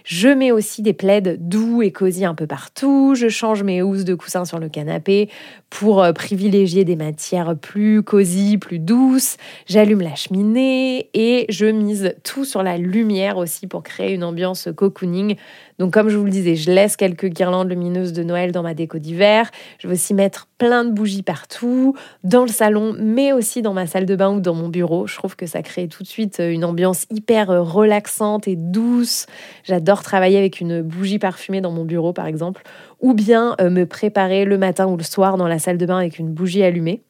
Je 0.04 0.30
mets 0.30 0.52
aussi 0.52 0.82
des 0.82 0.94
plaids 0.94 1.38
doux 1.40 1.82
et 1.82 1.92
cosy 1.92 2.26
un 2.26 2.36
peu 2.36 2.48
partout. 2.48 3.16
Je 3.16 3.30
change 3.30 3.64
mes 3.64 3.82
housses 3.82 4.04
de 4.04 4.16
coussin 4.16 4.46
sur 4.46 4.60
le 4.60 4.70
canapé 4.70 5.30
pour 5.70 6.04
euh, 6.04 6.12
privilégier 6.14 6.84
des 6.84 6.96
matières 6.96 7.56
plus 7.58 8.04
cosy, 8.04 8.58
plus 8.58 8.80
douces. 8.80 9.38
J'allume 9.68 10.02
la 10.02 10.16
cheminée 10.16 11.10
et 11.14 11.46
je 11.50 11.66
mise 11.66 12.14
tout 12.24 12.46
sur 12.46 12.64
la 12.64 12.78
lumière 12.78 13.38
aussi 13.38 13.68
pour 13.68 13.84
créer 13.84 14.14
une 14.14 14.24
ambiance 14.24 14.70
cocooning. 14.76 15.36
Donc 15.80 15.94
comme 15.94 16.10
je 16.10 16.18
vous 16.18 16.26
le 16.26 16.32
disais, 16.32 16.56
je 16.56 16.72
laisse 16.72 16.96
quelques 16.96 17.28
guirlandes 17.28 17.70
lumineuses 17.70 18.14
de 18.14 18.24
Noël 18.24 18.52
dans 18.52 18.64
ma 18.64 18.74
déco 18.74 19.00
d'hiver. 19.00 19.50
Je 19.80 19.88
vais 19.88 19.94
aussi 19.94 20.14
mettre 20.14 20.48
plein 20.62 20.86
de 20.86 20.92
bougies 20.92 21.24
partout, 21.24 21.96
dans 22.24 22.44
le 22.44 22.48
salon, 22.48 22.96
mais 23.00 23.34
aussi 23.34 23.64
dans 23.64 23.74
ma 23.74 23.88
salle 23.88 24.06
de 24.06 24.16
bain 24.16 24.30
ou 24.30 24.40
dans 24.40 24.54
mon 24.54 24.70
bureau. 24.70 25.08
Je 25.08 25.16
trouve 25.16 25.36
que 25.36 25.48
ça 25.48 25.64
crée 25.64 25.88
tout 25.88 26.04
de 26.04 26.08
suite 26.08 26.40
euh, 26.40 26.52
une 26.52 26.64
ambiance 26.64 27.08
hyper 27.10 27.50
euh, 27.50 27.64
relaxante 27.64 28.48
et 28.48 28.56
douce. 28.56 29.26
J'adore 29.64 30.04
travailler 30.04 30.38
avec 30.38 30.62
une 30.62 30.84
bougie 30.84 31.18
parfumée 31.18 31.62
dans 31.62 31.72
mon 31.72 31.84
bureau 31.84 32.14
par 32.14 32.28
exemple, 32.28 32.62
ou 33.00 33.16
bien 33.16 33.56
euh, 33.60 33.72
me 33.72 33.88
préparer 33.88 34.46
le 34.46 34.60
matin 34.60 34.86
ou 34.86 34.98
le 34.98 35.04
soir 35.04 35.36
dans 35.36 35.48
la 35.48 35.58
salle 35.58 35.80
de 35.80 35.86
bain 35.88 35.98
avec 35.98 36.20
une 36.20 36.32
bougie 36.32 36.62
allumée. 36.62 37.02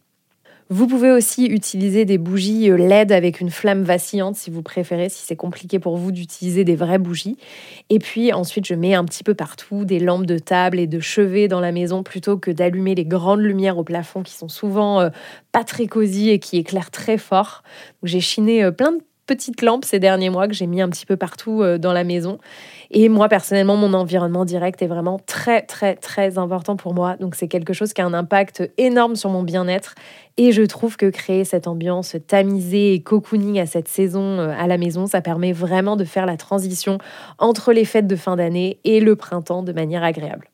Vous 0.73 0.87
pouvez 0.87 1.11
aussi 1.11 1.47
utiliser 1.47 2.05
des 2.05 2.17
bougies 2.17 2.71
euh, 2.71 2.77
LED 2.77 3.11
avec 3.11 3.41
une 3.41 3.49
flamme 3.49 3.83
vacillante 3.83 4.37
si 4.37 4.49
vous 4.49 4.61
préférez, 4.61 5.09
si 5.09 5.25
c'est 5.25 5.35
compliqué 5.35 5.79
pour 5.79 5.97
vous 5.97 6.13
d'utiliser 6.13 6.63
des 6.63 6.77
vraies 6.77 6.97
bougies. 6.97 7.35
Et 7.89 7.99
puis 7.99 8.31
ensuite, 8.31 8.65
je 8.65 8.73
mets 8.73 8.93
un 8.93 9.03
petit 9.03 9.25
peu 9.25 9.33
partout 9.33 9.83
des 9.83 9.99
lampes 9.99 10.25
de 10.25 10.37
table 10.37 10.79
et 10.79 10.87
de 10.87 11.01
chevet 11.01 11.49
dans 11.49 11.59
la 11.59 11.73
maison 11.73 12.03
plutôt 12.03 12.37
que 12.37 12.51
d'allumer 12.51 12.95
les 12.95 13.03
grandes 13.03 13.41
lumières 13.41 13.77
au 13.79 13.83
plafond 13.83 14.23
qui 14.23 14.31
sont 14.31 14.47
souvent 14.47 15.01
euh, 15.01 15.09
pas 15.51 15.65
très 15.65 15.87
cosy 15.87 16.29
et 16.29 16.39
qui 16.39 16.55
éclairent 16.55 16.89
très 16.89 17.17
fort. 17.17 17.63
J'ai 18.03 18.21
chiné 18.21 18.71
plein 18.71 18.93
de 18.93 19.01
petites 19.31 19.61
lampes 19.61 19.85
ces 19.85 19.97
derniers 19.97 20.29
mois 20.29 20.49
que 20.49 20.53
j'ai 20.53 20.67
mis 20.67 20.81
un 20.81 20.89
petit 20.89 21.05
peu 21.05 21.15
partout 21.15 21.61
euh, 21.61 21.77
dans 21.77 21.93
la 21.93 22.03
maison. 22.03 22.37
Et 22.89 23.07
moi, 23.07 23.29
personnellement, 23.29 23.77
mon 23.77 23.93
environnement 23.93 24.43
direct 24.43 24.81
est 24.81 24.87
vraiment 24.87 25.19
très, 25.25 25.61
très, 25.61 25.95
très 25.95 26.37
important 26.37 26.75
pour 26.75 26.93
moi. 26.93 27.15
Donc, 27.15 27.35
c'est 27.35 27.47
quelque 27.47 27.71
chose 27.71 27.93
qui 27.93 28.01
a 28.01 28.05
un 28.05 28.13
impact 28.13 28.69
énorme 28.77 29.15
sur 29.15 29.29
mon 29.29 29.43
bien-être. 29.43 29.95
Et 30.35 30.51
je 30.51 30.63
trouve 30.63 30.97
que 30.97 31.05
créer 31.05 31.45
cette 31.45 31.67
ambiance 31.67 32.17
tamisée 32.27 32.93
et 32.93 33.01
cocooning 33.01 33.57
à 33.61 33.65
cette 33.65 33.87
saison 33.87 34.39
euh, 34.39 34.53
à 34.57 34.67
la 34.67 34.77
maison, 34.77 35.07
ça 35.07 35.21
permet 35.21 35.53
vraiment 35.53 35.95
de 35.95 36.03
faire 36.03 36.25
la 36.25 36.35
transition 36.35 36.97
entre 37.39 37.71
les 37.71 37.85
fêtes 37.85 38.07
de 38.07 38.17
fin 38.17 38.35
d'année 38.35 38.79
et 38.83 38.99
le 38.99 39.15
printemps 39.15 39.63
de 39.63 39.71
manière 39.71 40.03
agréable. 40.03 40.49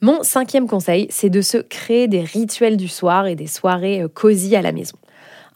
Mon 0.00 0.22
cinquième 0.22 0.68
conseil, 0.68 1.08
c'est 1.10 1.30
de 1.30 1.40
se 1.40 1.58
créer 1.58 2.06
des 2.06 2.20
rituels 2.20 2.76
du 2.76 2.86
soir 2.86 3.26
et 3.26 3.34
des 3.34 3.48
soirées 3.48 4.02
euh, 4.02 4.08
cosy 4.08 4.54
à 4.54 4.62
la 4.62 4.70
maison. 4.70 4.96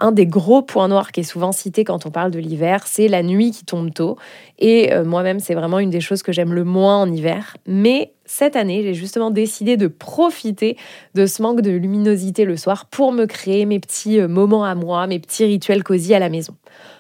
Un 0.02 0.11
des 0.11 0.26
gros 0.26 0.62
points 0.62 0.88
noirs 0.88 1.12
qui 1.12 1.21
est 1.21 1.23
souvent 1.23 1.52
cité 1.52 1.85
quand 1.85 2.06
on 2.06 2.11
parle 2.11 2.32
de 2.32 2.40
l'hiver, 2.40 2.88
c'est 2.88 3.06
la 3.06 3.23
nuit 3.23 3.52
qui 3.52 3.64
tombe 3.64 3.94
tôt. 3.94 4.16
Et 4.59 4.92
euh, 4.92 5.04
moi-même, 5.04 5.38
c'est 5.38 5.54
vraiment 5.54 5.78
une 5.78 5.90
des 5.90 6.00
choses 6.00 6.25
que 6.25 6.32
j'aime 6.32 6.52
le 6.54 6.64
moins 6.64 7.02
en 7.02 7.12
hiver. 7.12 7.56
Mais 7.68 8.12
cette 8.25 8.56
année, 8.56 8.82
j'ai 8.82 8.94
justement 8.94 9.30
décidé 9.30 9.76
de 9.76 9.87
profiter 9.87 10.76
de 11.14 11.25
ce 11.25 11.40
manque 11.40 11.61
de 11.61 11.71
luminosité 11.71 12.44
le 12.44 12.56
soir 12.56 12.87
pour 12.87 13.12
me 13.12 13.26
créer 13.26 13.64
mes 13.64 13.78
petits 13.78 14.18
euh, 14.18 14.26
moments 14.26 14.64
à 14.64 14.75
moi, 14.75 15.06
mes 15.06 15.21
petits 15.21 15.44
rituels 15.44 15.85
cosy 15.85 16.14
à 16.14 16.18
la 16.18 16.30
maison. 16.30 16.54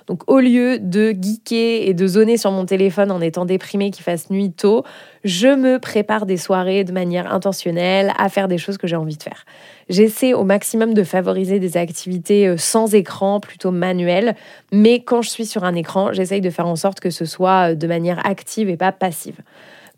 Donc 0.06 0.22
au 0.30 0.40
lieu 0.40 0.78
de 0.78 1.10
geeker 1.10 1.88
et 1.88 1.94
de 1.94 2.06
zoner 2.06 2.36
sur 2.36 2.50
mon 2.50 2.64
téléphone 2.64 3.10
en 3.10 3.20
étant 3.20 3.44
déprimé 3.44 3.90
qu'il 3.90 4.02
fasse 4.02 4.30
nuit 4.30 4.52
tôt, 4.52 4.84
je 5.24 5.48
me 5.48 5.78
prépare 5.78 6.26
des 6.26 6.36
soirées 6.36 6.84
de 6.84 6.92
manière 6.92 7.32
intentionnelle 7.32 8.12
à 8.18 8.28
faire 8.28 8.48
des 8.48 8.58
choses 8.58 8.78
que 8.78 8.86
j'ai 8.86 8.96
envie 8.96 9.16
de 9.16 9.22
faire. 9.22 9.44
J'essaie 9.88 10.34
au 10.34 10.44
maximum 10.44 10.94
de 10.94 11.04
favoriser 11.04 11.58
des 11.58 11.76
activités 11.76 12.48
euh, 12.48 12.56
sans 12.56 12.94
écran, 12.94 13.40
plutôt 13.40 13.70
manuelles, 13.70 14.34
mais 14.72 15.00
quand 15.00 15.22
je 15.22 15.30
suis 15.30 15.46
sur 15.46 15.64
un 15.64 15.74
écran, 15.74 16.12
j'essaye 16.12 16.40
de 16.40 16.50
faire 16.50 16.66
en 16.66 16.76
sorte 16.76 17.00
que 17.00 17.10
ce 17.10 17.24
soit 17.24 17.72
euh, 17.72 17.74
de 17.74 17.86
manière 17.86 18.24
active 18.26 18.68
et 18.68 18.76
pas 18.76 18.92
passive. 18.92 19.36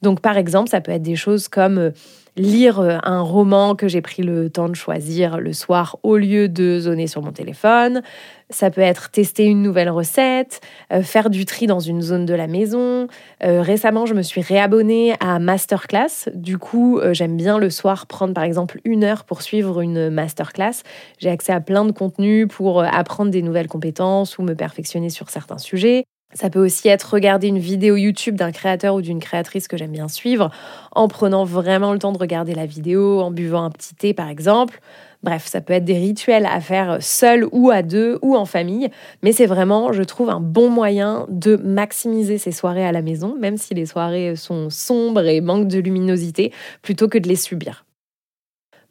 Donc 0.03 0.21
par 0.21 0.37
exemple, 0.37 0.69
ça 0.69 0.81
peut 0.81 0.93
être 0.93 1.03
des 1.03 1.17
choses 1.17 1.49
comme 1.49 1.79
euh, 1.79 1.91
lire 2.37 2.81
euh, 2.81 2.99
un 3.05 3.21
roman 3.21 3.75
que 3.75 3.89
j'ai 3.89 4.01
pris 4.01 4.23
le 4.23 4.51
temps 4.51 4.69
de 4.69 4.75
choisir 4.75 5.39
le 5.39 5.53
soir 5.53 5.97
au 6.03 6.17
lieu 6.17 6.49
de 6.49 6.79
zoner 6.79 7.07
sur 7.07 7.23
mon 7.23 7.33
téléphone. 7.33 8.03
Ça 8.51 8.71
peut 8.71 8.83
être 8.83 9.11
tester 9.11 9.45
une 9.45 9.63
nouvelle 9.63 9.89
recette, 9.89 10.61
euh, 10.93 11.03
faire 11.03 11.31
du 11.31 11.47
tri 11.47 11.67
dans 11.67 11.81
une 11.81 12.03
zone 12.03 12.27
de 12.27 12.35
la 12.35 12.47
maison. 12.47 13.09
récemment, 13.41 14.07
je 14.07 14.15
me 14.15 14.23
suis 14.23 14.41
réabonnée 14.41 15.15
à 15.21 15.39
Masterclass. 15.39 16.29
Du 16.35 16.59
coup, 16.59 17.01
j'aime 17.13 17.37
bien 17.37 17.59
le 17.59 17.71
soir 17.71 18.07
prendre 18.07 18.35
par 18.35 18.45
exemple 18.45 18.81
une 18.85 19.05
heure 19.05 19.25
pour 19.25 19.43
suivre 19.43 19.81
une 19.81 20.11
masterclass. 20.11 20.83
J'ai 21.19 21.31
accès 21.31 21.53
à 21.53 21.61
plein 21.61 21.85
de 21.85 21.93
contenus 21.93 22.47
pour 22.49 22.83
apprendre 22.83 23.31
des 23.31 23.43
nouvelles 23.43 23.69
compétences 23.69 24.39
ou 24.39 24.43
me 24.43 24.55
perfectionner 24.55 25.11
sur 25.11 25.31
certains 25.31 25.59
sujets. 25.59 26.05
Ça 26.35 26.51
peut 26.51 26.63
aussi 26.63 26.89
être 26.89 27.15
regarder 27.15 27.47
une 27.47 27.61
vidéo 27.61 27.97
YouTube 27.97 28.35
d'un 28.35 28.51
créateur 28.51 28.97
ou 28.97 29.01
d'une 29.01 29.21
créatrice 29.21 29.69
que 29.69 29.77
j'aime 29.77 29.93
bien 29.93 30.09
suivre, 30.09 30.51
en 30.91 31.07
prenant 31.07 31.45
vraiment 31.45 31.93
le 31.93 32.01
temps 32.01 32.11
de 32.11 32.19
regarder 32.19 32.55
la 32.55 32.67
vidéo, 32.67 33.21
en 33.21 33.31
buvant 33.31 33.63
un 33.63 33.71
petit 33.71 33.95
thé 33.95 34.15
par 34.15 34.29
exemple. 34.29 34.81
Bref, 35.23 35.47
ça 35.47 35.61
peut 35.61 35.73
être 35.73 35.85
des 35.85 35.97
rituels 35.97 36.45
à 36.45 36.61
faire 36.61 36.99
seul 37.01 37.47
ou 37.53 37.71
à 37.71 37.83
deux 37.83 38.19
ou 38.21 38.37
en 38.37 38.45
famille, 38.45 38.91
mais 39.23 39.33
c'est 39.33 39.47
vraiment, 39.47 39.93
je 39.93 40.03
trouve, 40.03 40.29
un 40.29 40.41
bon 40.41 40.69
moyen 40.69 41.25
de 41.31 41.57
maximiser 41.57 42.37
ces 42.37 42.53
soirées 42.53 42.85
à 42.85 42.93
la 42.93 43.01
maison, 43.01 43.35
même 43.39 43.57
si 43.57 43.73
les 43.73 43.87
soirées 43.87 44.37
sont 44.37 44.69
sombres 44.71 45.25
et 45.25 45.41
manquent 45.41 45.69
de 45.69 45.79
luminosité, 45.79 46.53
plutôt 46.83 47.09
que 47.09 47.17
de 47.17 47.29
les 47.29 47.37
subir. 47.37 47.87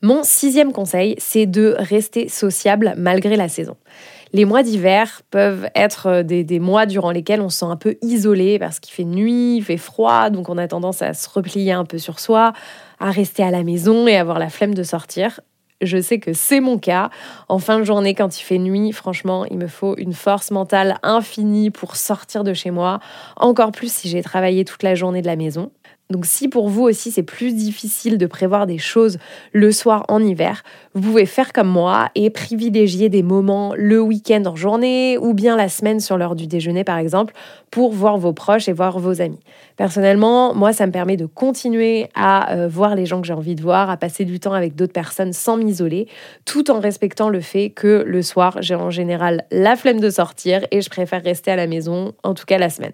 Mon 0.02 0.24
sixième 0.24 0.74
conseil, 0.74 1.16
c'est 1.18 1.46
de 1.46 1.76
rester 1.78 2.30
sociable 2.30 2.94
malgré 2.98 3.36
la 3.36 3.48
saison. 3.48 3.78
Les 4.36 4.46
mois 4.46 4.64
d'hiver 4.64 5.22
peuvent 5.30 5.70
être 5.76 6.08
euh, 6.08 6.24
des, 6.24 6.60
mois 6.60 6.88
durant 6.88 7.12
lesquels 7.12 7.40
on 7.40 7.50
se 7.50 7.60
sent 7.60 7.66
un 7.66 7.76
peu 7.76 7.98
isolé 8.02 8.58
parce 8.58 8.80
qu'il 8.80 8.92
fait 8.92 9.04
nuit, 9.04 9.58
il 9.58 9.64
fait 9.64 9.78
froid, 9.78 10.32
donc 10.32 10.50
on 10.50 10.58
a 10.58 10.68
tendance 10.68 11.04
à 11.04 11.14
se 11.14 11.30
replier 11.30 11.72
un 11.72 11.86
peu 11.86 12.00
sur 12.00 12.20
soi, 12.20 12.54
à 13.00 13.12
rester 13.12 13.44
à 13.44 13.52
la 13.52 13.64
maison 13.64 14.08
et 14.08 14.16
avoir 14.16 14.40
la 14.40 14.50
flemme 14.50 14.74
de 14.74 14.82
sortir. 14.82 15.40
Je 15.82 16.02
sais 16.02 16.20
que 16.20 16.34
c'est 16.34 16.62
mon 16.62 16.80
cas. 16.80 17.12
En 17.48 17.60
fin 17.60 17.78
de 17.78 17.84
journée, 17.84 18.16
quand 18.16 18.40
il 18.40 18.44
fait 18.44 18.58
nuit, 18.58 18.92
franchement, 18.92 19.46
il 19.46 19.58
me 19.58 19.68
faut 19.68 19.96
une 19.98 20.14
force 20.14 20.50
mentale 20.50 20.98
infinie 21.04 21.70
pour 21.70 21.96
sortir 21.96 22.44
de 22.44 22.54
chez 22.54 22.72
moi, 22.72 23.00
encore 23.36 23.72
plus 23.72 23.94
si 23.94 24.10
j'ai 24.10 24.24
travaillé 24.24 24.66
toute 24.66 24.82
la 24.82 24.96
journée 24.96 25.22
de 25.22 25.28
la 25.28 25.36
maison. 25.36 25.72
Donc 26.14 26.28
si 26.28 26.48
pour 26.48 26.70
vous 26.70 26.84
aussi 26.84 27.10
c'est 27.10 27.24
plus 27.24 27.56
difficile 27.56 28.20
de 28.20 28.28
prévoir 28.28 28.68
des 28.68 28.78
choses 28.78 29.18
le 29.52 29.72
soir 29.72 30.06
en 30.10 30.24
hiver, 30.24 30.62
vous 30.94 31.02
pouvez 31.02 31.26
faire 31.26 31.52
comme 31.52 31.68
moi 31.68 32.10
et 32.14 32.30
privilégier 32.30 33.10
des 33.10 33.24
moments 33.24 33.74
le 33.76 34.00
week-end 34.00 34.44
en 34.46 34.56
journée 34.56 35.18
ou 35.18 35.34
bien 35.34 35.58
la 35.58 35.70
semaine 35.70 36.00
sur 36.00 36.20
l'heure 36.20 36.36
du 36.36 36.46
déjeuner 36.46 36.84
par 36.84 37.00
exemple 37.00 37.34
pour 37.72 37.94
voir 37.94 38.20
vos 38.20 38.32
proches 38.32 38.70
et 38.70 38.74
voir 38.74 39.00
vos 39.00 39.22
amis. 39.22 39.40
Personnellement, 39.76 40.54
moi 40.54 40.72
ça 40.72 40.86
me 40.86 40.92
permet 40.92 41.18
de 41.18 41.26
continuer 41.26 42.10
à 42.14 42.54
euh, 42.54 42.68
voir 42.68 42.94
les 42.94 43.08
gens 43.08 43.20
que 43.20 43.26
j'ai 43.26 43.34
envie 43.34 43.56
de 43.56 43.64
voir, 43.64 43.90
à 43.90 43.98
passer 43.98 44.24
du 44.24 44.40
temps 44.40 44.54
avec 44.54 44.76
d'autres 44.76 44.94
personnes 44.94 45.34
sans 45.34 45.58
m'isoler, 45.58 46.08
tout 46.46 46.70
en 46.70 46.80
respectant 46.80 47.30
le 47.30 47.42
fait 47.42 47.72
que 47.72 48.04
le 48.06 48.22
soir 48.22 48.62
j'ai 48.62 48.76
en 48.76 48.92
général 48.92 49.46
la 49.50 49.76
flemme 49.76 50.00
de 50.00 50.12
sortir 50.12 50.64
et 50.70 50.82
je 50.82 50.92
préfère 50.92 51.24
rester 51.24 51.50
à 51.50 51.56
la 51.56 51.66
maison, 51.66 52.14
en 52.22 52.36
tout 52.36 52.46
cas 52.46 52.60
la 52.60 52.70
semaine. 52.70 52.94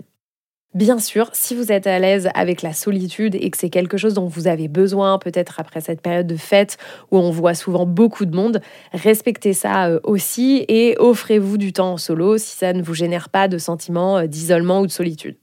Bien 0.75 0.99
sûr, 0.99 1.31
si 1.33 1.55
vous 1.55 1.71
êtes 1.71 1.87
à 1.87 1.97
l'aise 1.97 2.29
avec 2.35 2.61
la 2.61 2.73
solitude 2.73 3.33
et 3.33 3.49
que 3.49 3.57
c'est 3.57 3.71
quelque 3.71 3.97
chose 3.97 4.13
dont 4.13 4.27
vous 4.27 4.47
avez 4.47 4.67
besoin, 4.67 5.17
peut-être 5.17 5.59
après 5.59 5.81
cette 5.81 5.99
période 5.99 6.27
de 6.27 6.35
fête 6.35 6.77
où 7.09 7.17
on 7.17 7.31
voit 7.31 7.55
souvent 7.55 7.87
beaucoup 7.87 8.25
de 8.25 8.35
monde, 8.35 8.61
respectez 8.93 9.53
ça 9.53 9.87
euh, 9.87 9.99
aussi 10.03 10.65
et 10.67 10.95
offrez-vous 10.99 11.57
du 11.57 11.73
temps 11.73 11.93
en 11.93 11.97
solo 11.97 12.37
si 12.37 12.55
ça 12.55 12.73
ne 12.73 12.83
vous 12.83 12.93
génère 12.93 13.29
pas 13.29 13.47
de 13.47 13.57
sentiments 13.57 14.19
euh, 14.19 14.27
d'isolement 14.27 14.81
ou 14.81 14.85
de 14.85 14.91
solitude. 14.91 15.37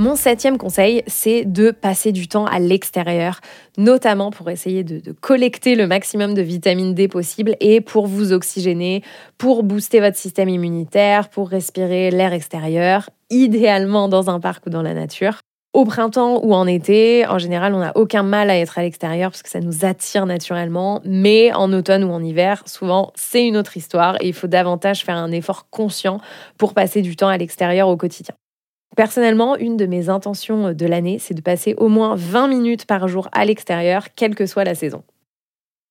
Mon 0.00 0.14
septième 0.14 0.58
conseil, 0.58 1.02
c'est 1.08 1.44
de 1.44 1.72
passer 1.72 2.12
du 2.12 2.28
temps 2.28 2.46
à 2.46 2.60
l'extérieur, 2.60 3.40
notamment 3.78 4.30
pour 4.30 4.48
essayer 4.48 4.84
de, 4.84 5.10
collecter 5.10 5.74
le 5.74 5.88
maximum 5.88 6.34
de 6.34 6.42
vitamine 6.42 6.94
D 6.94 7.08
possible 7.08 7.56
et 7.58 7.80
pour 7.80 8.06
vous 8.06 8.32
oxygéner, 8.32 9.02
pour 9.38 9.64
booster 9.64 9.98
votre 9.98 10.16
système 10.16 10.48
immunitaire, 10.48 11.28
pour 11.28 11.48
respirer 11.48 12.12
l'air 12.12 12.32
extérieur, 12.32 13.10
idéalement 13.30 14.08
dans 14.08 14.30
un 14.30 14.38
parc 14.38 14.66
ou 14.66 14.70
dans 14.70 14.82
la 14.82 14.94
nature. 14.94 15.40
Au 15.72 15.84
printemps 15.84 16.44
ou 16.44 16.54
en 16.54 16.68
été, 16.68 17.26
en 17.26 17.38
général, 17.38 17.74
on 17.74 17.80
n'a 17.80 17.96
aucun 17.96 18.22
mal 18.22 18.50
à 18.50 18.56
être 18.56 18.78
à 18.78 18.82
l'extérieur 18.82 19.32
parce 19.32 19.42
que 19.42 19.50
ça 19.50 19.58
nous 19.58 19.84
attire 19.84 20.26
naturellement. 20.26 21.00
Mais 21.04 21.52
en 21.52 21.72
automne 21.72 22.04
ou 22.04 22.12
en 22.12 22.22
hiver, 22.22 22.62
souvent, 22.66 23.10
c'est 23.16 23.44
une 23.44 23.56
autre 23.56 23.76
histoire 23.76 24.14
et 24.20 24.28
il 24.28 24.34
faut 24.34 24.46
davantage 24.46 25.04
faire 25.04 25.16
un 25.16 25.32
effort 25.32 25.68
conscient 25.70 26.20
pour 26.56 26.72
passer 26.72 27.02
du 27.02 27.16
temps 27.16 27.28
à 27.28 27.36
l'extérieur 27.36 27.88
au 27.88 27.96
quotidien. 27.96 28.36
Personnellement, 28.98 29.56
une 29.56 29.76
de 29.76 29.86
mes 29.86 30.08
intentions 30.08 30.72
de 30.72 30.86
l'année, 30.86 31.18
c'est 31.20 31.32
de 31.32 31.40
passer 31.40 31.72
au 31.76 31.86
moins 31.86 32.16
20 32.16 32.48
minutes 32.48 32.84
par 32.84 33.06
jour 33.06 33.28
à 33.30 33.44
l'extérieur, 33.44 34.08
quelle 34.16 34.34
que 34.34 34.44
soit 34.44 34.64
la 34.64 34.74
saison. 34.74 35.04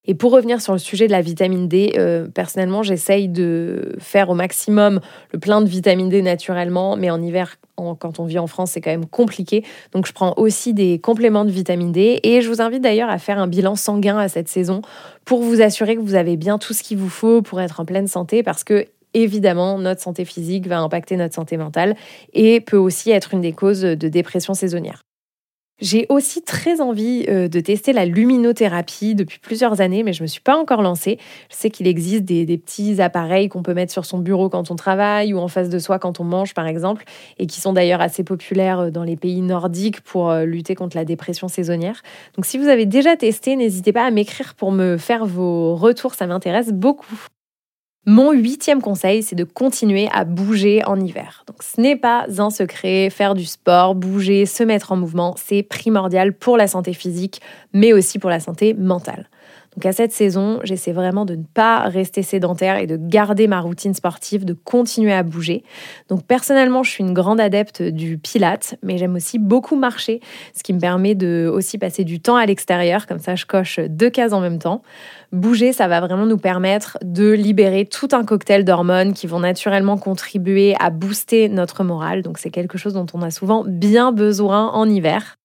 Et 0.04 0.14
pour 0.14 0.34
revenir 0.34 0.60
sur 0.60 0.74
le 0.74 0.80
sujet 0.80 1.08
de 1.08 1.14
la 1.14 1.22
vitamine 1.22 1.70
D, 1.70 1.94
euh, 1.98 2.28
personnellement, 2.28 2.84
j'essaye 2.84 3.30
de 3.30 3.96
faire 4.00 4.30
au 4.30 4.34
maximum 4.34 5.00
le 5.32 5.40
plein 5.40 5.62
de 5.62 5.70
vitamine 5.70 6.10
D 6.10 6.22
naturellement, 6.22 6.98
mais 6.98 7.10
en 7.10 7.22
hiver, 7.22 7.56
quand 7.78 8.20
on 8.20 8.26
vit 8.26 8.40
en 8.40 8.48
France, 8.48 8.72
c'est 8.72 8.82
quand 8.82 8.92
même 8.92 9.06
compliqué. 9.06 9.64
Donc 9.94 10.06
je 10.06 10.12
prends 10.12 10.34
aussi 10.36 10.74
des 10.74 11.00
compléments 11.00 11.46
de 11.46 11.50
vitamine 11.50 11.94
D 11.94 12.20
et 12.24 12.42
je 12.42 12.50
vous 12.50 12.62
invite 12.62 12.84
d'ailleurs 12.84 13.10
à 13.10 13.20
faire 13.20 13.40
un 13.40 13.48
bilan 13.48 13.78
sanguin 13.78 14.18
à 14.18 14.28
cette 14.28 14.50
saison 14.50 14.82
pour 15.24 15.44
vous 15.44 15.62
assurer 15.62 15.96
que 15.96 16.02
vous 16.02 16.16
avez 16.16 16.36
bien 16.36 16.58
tout 16.58 16.74
ce 16.74 16.84
qu'il 16.84 16.98
vous 16.98 17.10
faut 17.10 17.42
pour 17.42 17.62
être 17.62 17.80
en 17.80 17.86
pleine 17.86 18.08
santé 18.08 18.44
parce 18.44 18.66
que 18.66 18.86
évidemment, 19.24 19.78
notre 19.78 20.02
santé 20.02 20.26
physique 20.26 20.68
va 20.68 20.80
impacter 20.80 21.18
notre 21.18 21.36
santé 21.36 21.58
mentale 21.58 21.96
et 22.34 22.62
peut 22.62 22.78
aussi 22.78 23.12
être 23.12 23.34
une 23.34 23.42
des 23.42 23.54
causes 23.54 23.82
de 23.82 24.08
dépression 24.08 24.54
saisonnière. 24.54 25.02
J'ai 25.80 26.08
aussi 26.10 26.42
très 26.42 26.82
envie 26.82 27.26
euh, 27.30 27.48
de 27.48 27.60
tester 27.60 27.94
la 27.94 28.06
luminothérapie 28.06 29.14
depuis 29.14 29.38
plusieurs 29.38 29.80
années, 29.80 30.02
mais 30.02 30.12
je 30.12 30.22
ne 30.22 30.24
me 30.24 30.28
suis 30.28 30.42
pas 30.42 30.58
encore 30.58 30.82
lancée. 30.82 31.20
Je 31.52 31.56
sais 31.56 31.70
qu'il 31.70 31.86
existe 31.86 32.24
des, 32.24 32.48
des, 32.48 32.58
petits 32.58 33.00
appareils 33.00 33.48
qu'on 33.48 33.62
peut 33.62 33.76
mettre 33.76 33.94
sur 33.94 34.04
son 34.04 34.18
bureau 34.18 34.50
quand 34.50 34.72
on 34.72 34.76
travaille 34.76 35.36
ou 35.36 35.38
en 35.38 35.48
face 35.48 35.70
de 35.70 35.78
soi 35.78 36.00
quand 36.00 36.20
on 36.20 36.24
mange, 36.24 36.56
par 36.56 36.66
exemple, 36.66 37.04
et 37.38 37.46
qui 37.46 37.62
sont 37.62 37.74
d'ailleurs 37.74 38.02
assez 38.02 38.24
populaires 38.24 38.80
euh, 38.80 38.90
dans 38.90 39.04
les 39.04 39.18
pays 39.18 39.42
nordiques 39.42 40.02
pour 40.02 40.32
euh, 40.32 40.46
lutter 40.46 40.74
contre 40.74 40.98
la 40.98 41.06
dépression 41.06 41.48
saisonnière. 41.48 42.02
Donc 42.36 42.48
si 42.48 42.58
vous 42.58 42.70
avez 42.70 42.88
déjà 42.88 43.16
testé, 43.16 43.56
n'hésitez 43.56 43.94
pas 43.94 44.04
à 44.04 44.10
m'écrire 44.10 44.56
pour 44.56 44.72
me 44.72 44.98
faire 44.98 45.28
vos 45.28 45.76
retours, 45.76 46.16
ça 46.16 46.26
m'intéresse 46.26 46.74
beaucoup. 46.74 47.28
Mon 48.10 48.32
huitième 48.32 48.82
conseil, 48.82 49.22
c'est 49.22 49.36
de 49.36 49.44
continuer 49.44 50.08
à 50.14 50.24
bouger 50.24 50.82
en 50.86 50.98
hiver. 50.98 51.44
Donc, 51.46 51.62
ce 51.62 51.82
n'est 51.82 51.98
pas 51.98 52.26
un 52.38 52.50
secret, 52.50 53.10
faire 53.10 53.36
du 53.36 53.44
sport, 53.44 53.96
bouger, 53.96 54.46
se 54.46 54.64
mettre 54.64 54.94
en 54.94 54.96
mouvement, 54.96 55.36
c'est 55.38 55.62
primordial 55.62 56.32
pour 56.32 56.56
la 56.56 56.68
santé 56.68 56.94
physique, 56.94 57.42
mais 57.74 57.92
aussi 57.92 58.18
pour 58.18 58.30
la 58.30 58.40
santé 58.40 58.74
mentale. 58.74 59.28
Donc 59.78 59.86
à 59.86 59.92
cette 59.92 60.12
saison, 60.12 60.60
j'essaie 60.64 60.92
vraiment 60.92 61.24
de 61.24 61.36
ne 61.36 61.44
pas 61.44 61.82
rester 61.82 62.24
sédentaire 62.24 62.78
et 62.78 62.88
de 62.88 62.98
garder 62.98 63.48
ma 63.48 63.60
routine 63.60 63.94
sportive, 63.94 64.44
de 64.44 64.54
continuer 64.54 65.14
à 65.14 65.22
bouger. 65.22 65.64
Donc 66.10 66.26
personnellement, 66.26 66.82
je 66.82 66.90
suis 66.90 67.04
une 67.04 67.14
grande 67.14 67.40
adepte 67.40 67.84
du 67.84 68.18
pilate, 68.18 68.74
mais 68.82 68.98
j'aime 68.98 69.14
aussi 69.14 69.38
beaucoup 69.38 69.76
marcher, 69.76 70.20
ce 70.56 70.64
qui 70.64 70.74
me 70.74 70.80
permet 70.80 71.14
de 71.14 71.48
aussi 71.54 71.78
passer 71.78 72.04
du 72.06 72.20
temps 72.20 72.38
à 72.38 72.48
l'extérieur, 72.48 73.06
comme 73.06 73.20
ça 73.20 73.36
je 73.36 73.46
coche 73.46 73.80
deux 73.80 74.10
cases 74.10 74.34
en 74.34 74.42
même 74.42 74.58
temps. 74.58 74.82
Bouger, 75.32 75.74
ça 75.74 75.88
va 75.88 76.00
vraiment 76.00 76.26
nous 76.26 76.40
permettre 76.40 76.98
de 77.04 77.32
libérer 77.32 77.86
tout 77.86 78.08
un 78.14 78.26
cocktail 78.26 78.66
d'hormones 78.66 79.14
qui 79.14 79.28
vont 79.28 79.42
naturellement 79.42 79.98
contribuer 79.98 80.76
à 80.80 80.90
booster 80.90 81.50
notre 81.50 81.84
morale. 81.84 82.24
Donc 82.24 82.40
c'est 82.40 82.50
quelque 82.50 82.80
chose 82.80 82.94
dont 82.94 83.06
on 83.14 83.22
a 83.22 83.30
souvent 83.30 83.64
bien 83.64 84.12
besoin 84.12 84.72
en 84.72 84.90
hiver. 84.90 85.36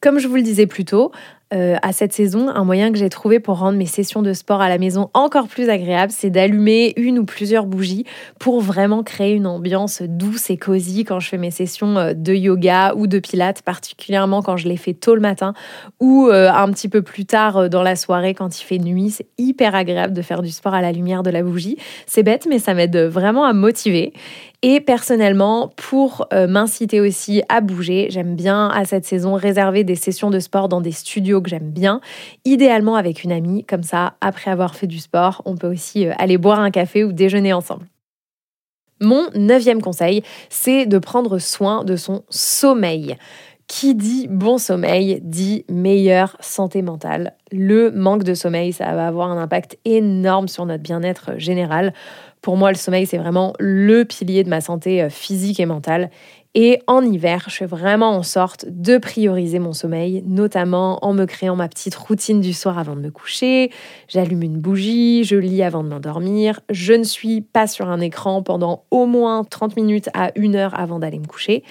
Comme 0.00 0.20
je 0.20 0.28
vous 0.28 0.36
le 0.36 0.42
disais 0.42 0.66
plus 0.66 0.84
tôt, 0.84 1.10
euh, 1.54 1.76
à 1.80 1.92
cette 1.92 2.12
saison, 2.12 2.50
un 2.50 2.64
moyen 2.64 2.92
que 2.92 2.98
j'ai 2.98 3.08
trouvé 3.08 3.40
pour 3.40 3.58
rendre 3.58 3.78
mes 3.78 3.86
sessions 3.86 4.20
de 4.20 4.34
sport 4.34 4.60
à 4.60 4.68
la 4.68 4.76
maison 4.76 5.08
encore 5.14 5.48
plus 5.48 5.70
agréables, 5.70 6.12
c'est 6.12 6.28
d'allumer 6.28 6.92
une 6.96 7.18
ou 7.18 7.24
plusieurs 7.24 7.64
bougies 7.64 8.04
pour 8.38 8.60
vraiment 8.60 9.02
créer 9.02 9.32
une 9.32 9.46
ambiance 9.46 10.02
douce 10.02 10.50
et 10.50 10.58
cosy 10.58 11.04
quand 11.04 11.20
je 11.20 11.28
fais 11.28 11.38
mes 11.38 11.50
sessions 11.50 11.96
euh, 11.96 12.12
de 12.12 12.34
yoga 12.34 12.92
ou 12.96 13.06
de 13.06 13.18
pilates, 13.18 13.62
particulièrement 13.62 14.42
quand 14.42 14.58
je 14.58 14.68
les 14.68 14.76
fais 14.76 14.92
tôt 14.92 15.14
le 15.14 15.22
matin 15.22 15.54
ou 16.00 16.28
euh, 16.28 16.50
un 16.50 16.70
petit 16.70 16.88
peu 16.88 17.00
plus 17.00 17.24
tard 17.24 17.70
dans 17.70 17.82
la 17.82 17.96
soirée 17.96 18.34
quand 18.34 18.60
il 18.60 18.64
fait 18.64 18.78
nuit. 18.78 19.10
C'est 19.10 19.28
hyper 19.38 19.74
agréable 19.74 20.12
de 20.12 20.22
faire 20.22 20.42
du 20.42 20.50
sport 20.50 20.74
à 20.74 20.82
la 20.82 20.92
lumière 20.92 21.22
de 21.22 21.30
la 21.30 21.42
bougie. 21.42 21.78
C'est 22.06 22.22
bête, 22.22 22.46
mais 22.48 22.58
ça 22.58 22.74
m'aide 22.74 22.96
vraiment 22.96 23.44
à 23.44 23.54
motiver. 23.54 24.12
Et 24.62 24.80
personnellement, 24.80 25.70
pour 25.76 26.26
m'inciter 26.32 27.00
aussi 27.00 27.42
à 27.48 27.60
bouger, 27.60 28.08
j'aime 28.10 28.34
bien 28.34 28.68
à 28.68 28.84
cette 28.84 29.04
saison 29.04 29.34
réserver 29.34 29.84
des 29.84 29.94
sessions 29.94 30.30
de 30.30 30.40
sport 30.40 30.68
dans 30.68 30.80
des 30.80 30.90
studios 30.90 31.37
que 31.40 31.50
j'aime 31.50 31.70
bien, 31.70 32.00
idéalement 32.44 32.96
avec 32.96 33.24
une 33.24 33.32
amie, 33.32 33.64
comme 33.64 33.82
ça, 33.82 34.14
après 34.20 34.50
avoir 34.50 34.74
fait 34.74 34.86
du 34.86 34.98
sport, 34.98 35.42
on 35.44 35.56
peut 35.56 35.70
aussi 35.70 36.06
euh, 36.06 36.12
aller 36.18 36.38
boire 36.38 36.60
un 36.60 36.70
café 36.70 37.04
ou 37.04 37.12
déjeuner 37.12 37.52
ensemble. 37.52 37.86
Mon 39.00 39.28
neuvième 39.34 39.80
conseil, 39.80 40.22
c'est 40.48 40.86
de 40.86 40.98
prendre 40.98 41.38
soin 41.38 41.84
de 41.84 41.96
son 41.96 42.24
sommeil. 42.30 43.16
Qui 43.68 43.94
dit 43.94 44.28
bon 44.30 44.56
sommeil 44.56 45.20
dit 45.22 45.66
meilleure 45.68 46.38
santé 46.40 46.80
mentale. 46.80 47.34
Le 47.52 47.90
manque 47.90 48.24
de 48.24 48.32
sommeil, 48.32 48.72
ça 48.72 48.94
va 48.94 49.06
avoir 49.06 49.30
un 49.30 49.36
impact 49.36 49.76
énorme 49.84 50.48
sur 50.48 50.64
notre 50.64 50.82
bien-être 50.82 51.32
général. 51.36 51.92
Pour 52.40 52.56
moi, 52.56 52.70
le 52.70 52.78
sommeil, 52.78 53.04
c'est 53.04 53.18
vraiment 53.18 53.52
le 53.58 54.04
pilier 54.04 54.42
de 54.42 54.48
ma 54.48 54.62
santé 54.62 55.02
euh, 55.02 55.10
physique 55.10 55.60
et 55.60 55.66
mentale. 55.66 56.10
Et 56.54 56.80
en 56.86 57.02
hiver, 57.02 57.44
je 57.48 57.56
fais 57.56 57.66
vraiment 57.66 58.10
en 58.10 58.22
sorte 58.22 58.64
de 58.68 58.96
prioriser 58.96 59.58
mon 59.58 59.74
sommeil, 59.74 60.24
notamment 60.26 60.98
en 61.04 61.12
me 61.12 61.26
créant 61.26 61.56
ma 61.56 61.68
petite 61.68 61.94
routine 61.94 62.40
du 62.40 62.52
soir 62.54 62.78
avant 62.78 62.96
de 62.96 63.00
me 63.00 63.10
coucher. 63.10 63.70
J'allume 64.08 64.42
une 64.42 64.58
bougie, 64.58 65.24
je 65.24 65.36
lis 65.36 65.62
avant 65.62 65.84
de 65.84 65.88
m'endormir. 65.88 66.60
Je 66.70 66.94
ne 66.94 67.04
suis 67.04 67.42
pas 67.42 67.66
sur 67.66 67.88
un 67.90 68.00
écran 68.00 68.42
pendant 68.42 68.84
au 68.90 69.04
moins 69.04 69.44
30 69.44 69.76
minutes 69.76 70.08
à 70.14 70.32
une 70.36 70.56
heure 70.56 70.78
avant 70.78 70.98
d'aller 70.98 71.18
me 71.18 71.26
coucher. 71.26 71.64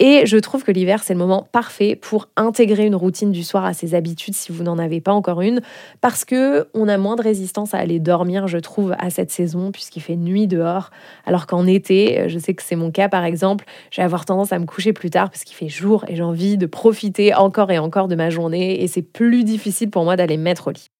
Et 0.00 0.26
je 0.26 0.36
trouve 0.36 0.62
que 0.62 0.70
l'hiver, 0.70 1.02
c'est 1.02 1.12
le 1.12 1.18
moment 1.18 1.48
parfait 1.50 1.96
pour 1.96 2.28
intégrer 2.36 2.86
une 2.86 2.94
routine 2.94 3.32
du 3.32 3.42
soir 3.42 3.64
à 3.64 3.74
ses 3.74 3.96
habitudes 3.96 4.34
si 4.34 4.52
vous 4.52 4.62
n'en 4.62 4.78
avez 4.78 5.00
pas 5.00 5.12
encore 5.12 5.40
une, 5.40 5.60
parce 6.00 6.24
que 6.24 6.68
on 6.72 6.86
a 6.86 6.98
moins 6.98 7.16
de 7.16 7.22
résistance 7.22 7.74
à 7.74 7.78
aller 7.78 7.98
dormir, 7.98 8.46
je 8.46 8.58
trouve, 8.58 8.94
à 8.98 9.10
cette 9.10 9.32
saison, 9.32 9.72
puisqu'il 9.72 10.00
fait 10.00 10.16
nuit 10.16 10.46
dehors. 10.46 10.90
Alors 11.26 11.46
qu'en 11.46 11.66
été, 11.66 12.28
je 12.28 12.38
sais 12.38 12.54
que 12.54 12.62
c'est 12.62 12.76
mon 12.76 12.92
cas 12.92 13.08
par 13.08 13.24
exemple, 13.24 13.64
je 13.90 13.96
vais 14.00 14.04
avoir 14.04 14.24
tendance 14.24 14.52
à 14.52 14.58
me 14.58 14.66
coucher 14.66 14.92
plus 14.92 15.10
tard 15.10 15.30
parce 15.30 15.42
qu'il 15.42 15.56
fait 15.56 15.68
jour 15.68 16.04
et 16.08 16.14
j'ai 16.14 16.22
envie 16.22 16.56
de 16.56 16.66
profiter 16.66 17.34
encore 17.34 17.70
et 17.72 17.78
encore 17.78 18.06
de 18.08 18.14
ma 18.14 18.30
journée 18.30 18.82
et 18.82 18.86
c'est 18.86 19.02
plus 19.02 19.42
difficile 19.42 19.90
pour 19.90 20.04
moi 20.04 20.16
d'aller 20.16 20.36
me 20.36 20.44
mettre 20.44 20.68
au 20.68 20.70
lit. 20.70 20.90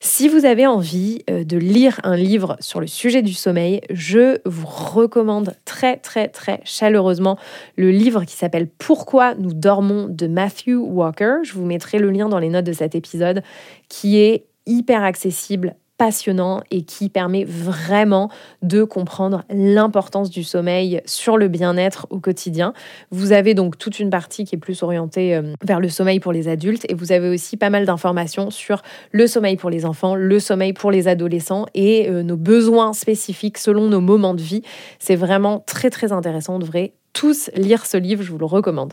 Si 0.00 0.28
vous 0.28 0.44
avez 0.44 0.66
envie 0.66 1.22
euh, 1.30 1.42
de 1.42 1.56
lire 1.56 2.00
un 2.04 2.16
livre 2.16 2.56
sur 2.60 2.80
le 2.80 2.86
sujet 2.86 3.22
du 3.22 3.32
sommeil, 3.32 3.80
je 3.90 4.38
vous 4.44 4.66
recommande 4.66 5.54
très 5.64 5.96
très 5.96 6.28
très 6.28 6.60
chaleureusement 6.64 7.38
le 7.76 7.90
livre 7.90 8.24
qui 8.24 8.36
s'appelle 8.36 8.68
Pourquoi 8.68 9.34
nous 9.36 9.54
dormons 9.54 10.06
de 10.08 10.26
Matthew 10.26 10.76
Walker. 10.76 11.36
Je 11.44 11.54
vous 11.54 11.64
mettrai 11.64 11.98
le 11.98 12.10
lien 12.10 12.28
dans 12.28 12.38
les 12.38 12.50
notes 12.50 12.66
de 12.66 12.74
cet 12.74 12.94
épisode 12.94 13.42
qui 13.88 14.18
est 14.18 14.44
hyper 14.66 15.02
accessible, 15.02 15.76
passionnant 15.98 16.62
et 16.70 16.82
qui 16.82 17.08
permet 17.08 17.44
vraiment 17.44 18.30
de 18.62 18.84
comprendre 18.84 19.44
l'importance 19.50 20.30
du 20.30 20.44
sommeil 20.44 21.00
sur 21.06 21.36
le 21.36 21.48
bien-être 21.48 22.06
au 22.10 22.18
quotidien. 22.18 22.72
Vous 23.10 23.32
avez 23.32 23.54
donc 23.54 23.78
toute 23.78 23.98
une 23.98 24.10
partie 24.10 24.44
qui 24.44 24.54
est 24.54 24.58
plus 24.58 24.82
orientée 24.82 25.34
euh, 25.34 25.54
vers 25.62 25.80
le 25.80 25.88
sommeil 25.88 26.20
pour 26.20 26.32
les 26.32 26.48
adultes 26.48 26.84
et 26.88 26.94
vous 26.94 27.12
avez 27.12 27.28
aussi 27.28 27.56
pas 27.56 27.70
mal 27.70 27.86
d'informations 27.86 28.50
sur 28.50 28.82
le 29.12 29.26
sommeil 29.26 29.56
pour 29.56 29.70
les 29.70 29.84
enfants, 29.86 30.14
le 30.14 30.38
sommeil 30.40 30.72
pour 30.72 30.90
les 30.90 31.08
adolescents 31.08 31.66
et 31.74 32.08
euh, 32.08 32.22
nos 32.22 32.36
besoins 32.36 32.92
spécifiques 32.92 33.58
selon 33.58 33.88
nos 33.88 34.00
moments 34.00 34.34
de 34.34 34.42
vie. 34.42 34.62
C'est 34.98 35.16
vraiment 35.16 35.60
très 35.66 35.90
très 35.90 36.12
intéressant. 36.12 36.56
On 36.56 36.58
devrait 36.58 36.92
tous 37.12 37.50
lire 37.54 37.86
ce 37.86 37.96
livre, 37.96 38.22
je 38.22 38.30
vous 38.30 38.38
le 38.38 38.44
recommande. 38.44 38.92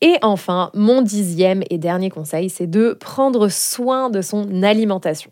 Et 0.00 0.16
enfin, 0.22 0.70
mon 0.74 1.00
dixième 1.00 1.62
et 1.70 1.78
dernier 1.78 2.10
conseil, 2.10 2.50
c'est 2.50 2.66
de 2.66 2.92
prendre 2.92 3.48
soin 3.48 4.10
de 4.10 4.20
son 4.20 4.62
alimentation. 4.64 5.30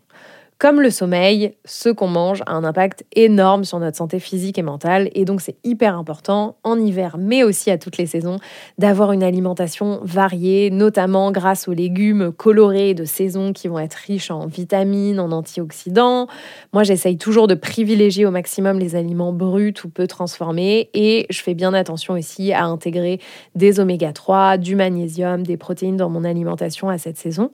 Comme 0.61 0.79
le 0.79 0.91
sommeil, 0.91 1.55
ce 1.65 1.89
qu'on 1.89 2.07
mange 2.07 2.43
a 2.45 2.53
un 2.53 2.63
impact 2.63 3.03
énorme 3.15 3.63
sur 3.63 3.79
notre 3.79 3.97
santé 3.97 4.19
physique 4.19 4.59
et 4.59 4.61
mentale 4.61 5.09
et 5.15 5.25
donc 5.25 5.41
c'est 5.41 5.55
hyper 5.63 5.97
important 5.97 6.55
en 6.63 6.79
hiver 6.79 7.15
mais 7.17 7.41
aussi 7.41 7.71
à 7.71 7.79
toutes 7.79 7.97
les 7.97 8.05
saisons 8.05 8.37
d'avoir 8.77 9.11
une 9.11 9.23
alimentation 9.23 10.01
variée, 10.03 10.69
notamment 10.69 11.31
grâce 11.31 11.67
aux 11.67 11.73
légumes 11.73 12.31
colorés 12.31 12.93
de 12.93 13.05
saison 13.05 13.53
qui 13.53 13.69
vont 13.69 13.79
être 13.79 13.95
riches 13.95 14.29
en 14.29 14.45
vitamines, 14.45 15.19
en 15.19 15.31
antioxydants. 15.31 16.27
Moi 16.73 16.83
j'essaye 16.83 17.17
toujours 17.17 17.47
de 17.47 17.55
privilégier 17.55 18.27
au 18.27 18.31
maximum 18.31 18.77
les 18.77 18.95
aliments 18.95 19.33
bruts 19.33 19.73
ou 19.83 19.89
peu 19.89 20.05
transformés 20.05 20.91
et 20.93 21.25
je 21.31 21.41
fais 21.41 21.55
bien 21.55 21.73
attention 21.73 22.13
aussi 22.13 22.53
à 22.53 22.65
intégrer 22.65 23.19
des 23.55 23.79
oméga 23.79 24.13
3, 24.13 24.57
du 24.57 24.75
magnésium, 24.75 25.41
des 25.41 25.57
protéines 25.57 25.97
dans 25.97 26.09
mon 26.11 26.23
alimentation 26.23 26.87
à 26.87 26.99
cette 26.99 27.17
saison. 27.17 27.49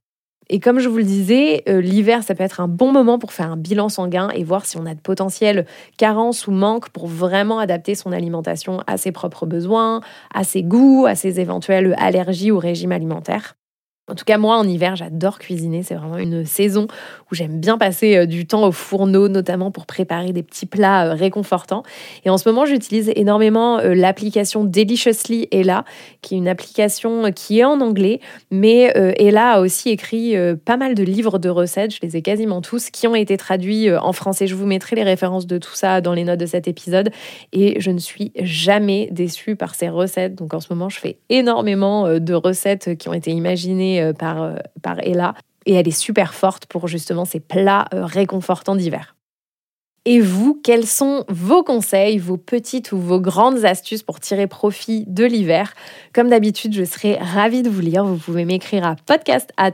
Et 0.50 0.60
comme 0.60 0.80
je 0.80 0.88
vous 0.88 0.98
le 0.98 1.04
disais, 1.04 1.64
euh, 1.68 1.82
l'hiver, 1.82 2.24
ça 2.24 2.36
peut 2.36 2.44
être 2.44 2.62
un 2.62 2.68
bon 2.68 2.92
moment 2.92 3.20
pour 3.20 3.34
faire 3.34 3.52
un 3.52 3.58
bilan 3.58 3.90
sanguin 3.90 4.30
et 4.30 4.44
voir 4.44 4.66
si 4.66 4.78
on 4.78 4.86
a 4.86 4.96
de 4.96 5.00
potentielles 5.00 5.66
carences 5.98 6.48
ou 6.48 6.52
manques 6.52 6.90
pour 6.90 7.08
vraiment 7.08 7.60
adapter 7.60 7.96
son 7.96 8.12
alimentation 8.12 8.82
à 8.88 8.98
ses 8.98 9.12
propres 9.12 9.46
besoins, 9.46 10.02
à 10.34 10.44
ses 10.44 10.64
goûts, 10.64 11.06
à 11.06 11.16
ses 11.16 11.40
éventuelles 11.40 11.96
allergies 11.98 12.52
ou 12.52 12.60
régimes 12.60 12.94
alimentaires. 12.94 13.56
En 14.10 14.16
tout 14.16 14.24
cas, 14.24 14.38
moi, 14.38 14.58
en 14.58 14.66
hiver, 14.66 14.96
j'adore 14.96 15.38
cuisiner. 15.38 15.84
C'est 15.84 15.96
vraiment 15.96 16.18
une 16.18 16.46
saison 16.46 16.88
où 17.30 17.36
j'aime 17.36 17.60
bien 17.60 17.78
passer 17.78 18.16
euh, 18.16 18.26
du 18.26 18.48
temps 18.48 18.66
au 18.66 18.72
fourneau, 18.72 19.28
notamment 19.28 19.70
pour 19.70 19.86
préparer 19.86 20.32
des 20.32 20.44
petits 20.44 20.66
plats 20.66 21.08
euh, 21.08 21.14
réconfortants. 21.14 21.84
Et 22.24 22.30
en 22.30 22.38
ce 22.38 22.48
moment, 22.48 22.66
j'utilise 22.66 23.12
énormément 23.18 23.80
euh, 23.80 23.94
l'application 23.94 24.64
Deliciously 24.64 25.50
Ella, 25.52 25.84
qui 26.22 26.36
est 26.36 26.38
une 26.38 26.48
application 26.48 27.34
qui 27.34 27.60
est 27.60 27.66
en 27.66 27.82
anglais, 27.82 28.22
mais 28.50 28.94
Ella 29.18 29.52
a 29.54 29.60
aussi 29.60 29.90
écrit 29.90 30.36
pas 30.66 30.78
mal 30.78 30.96
de 30.96 31.04
livres 31.04 31.38
de 31.38 31.50
recettes. 31.50 31.94
Je 31.94 32.00
les 32.02 32.18
ai 32.18 32.22
quasiment 32.22 32.62
tous 32.62 32.90
qui 32.90 33.08
ont 33.08 33.16
été 33.16 33.38
traduits 33.38 33.94
en 33.94 34.14
français. 34.14 34.48
Je 34.48 34.56
vous 34.56 34.66
mettrai 34.66 34.96
les 34.96 35.04
références 35.04 35.48
de 35.48 35.58
tout 35.58 35.74
ça 35.74 36.02
dans 36.02 36.14
les 36.14 36.24
notes 36.24 36.40
de 36.40 36.46
cet 36.46 36.68
épisode. 36.68 37.12
Et 37.54 37.80
je 37.80 37.92
ne 37.92 38.00
suis 38.00 38.32
jamais 38.42 39.10
déçue 39.12 39.56
par 39.56 39.76
ces 39.76 39.90
recettes. 39.90 40.36
Donc 40.36 40.54
en 40.54 40.60
ce 40.60 40.72
moment, 40.72 40.90
je 40.90 41.00
fais 41.00 41.18
énormément 41.30 42.20
de 42.20 42.34
recettes 42.34 42.98
qui 42.98 43.10
ont 43.10 43.14
été 43.14 43.32
imaginées 43.32 43.97
euh, 44.02 44.14
par, 44.14 44.42
euh, 44.42 44.56
par 44.82 45.00
Ella. 45.00 45.34
Et 45.66 45.74
elle 45.74 45.88
est 45.88 45.92
super 45.92 46.34
forte 46.34 46.66
pour 46.66 46.88
justement 46.88 47.26
ces 47.26 47.40
plats 47.40 47.86
euh, 47.94 48.06
réconfortants 48.06 48.76
d'hiver. 48.76 49.16
Et 50.06 50.22
vous, 50.22 50.58
quels 50.64 50.86
sont 50.86 51.26
vos 51.28 51.64
conseils, 51.64 52.18
vos 52.18 52.38
petites 52.38 52.94
ou 52.94 52.98
vos 52.98 53.20
grandes 53.20 53.66
astuces 53.66 54.04
pour 54.04 54.22
tirer 54.22 54.48
profit 54.48 55.04
de 55.06 55.26
l'hiver? 55.26 55.74
Comme 56.14 56.30
d'habitude, 56.30 56.74
je 56.74 56.86
serai 56.86 57.16
ravie 57.16 57.62
de 57.62 57.70
vous 57.70 57.82
lire. 57.82 58.06
Vous 58.06 58.16
pouvez 58.16 58.46
m'écrire 58.46 58.86
à 58.86 58.96
podcast 59.06 59.52
at 59.58 59.74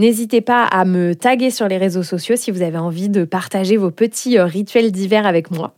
N'hésitez 0.00 0.40
pas 0.40 0.64
à 0.64 0.84
me 0.84 1.14
taguer 1.14 1.52
sur 1.52 1.68
les 1.68 1.76
réseaux 1.76 2.02
sociaux 2.02 2.34
si 2.34 2.50
vous 2.50 2.62
avez 2.62 2.78
envie 2.78 3.08
de 3.08 3.24
partager 3.24 3.76
vos 3.76 3.92
petits 3.92 4.40
rituels 4.40 4.90
d'hiver 4.90 5.26
avec 5.26 5.52
moi. 5.52 5.76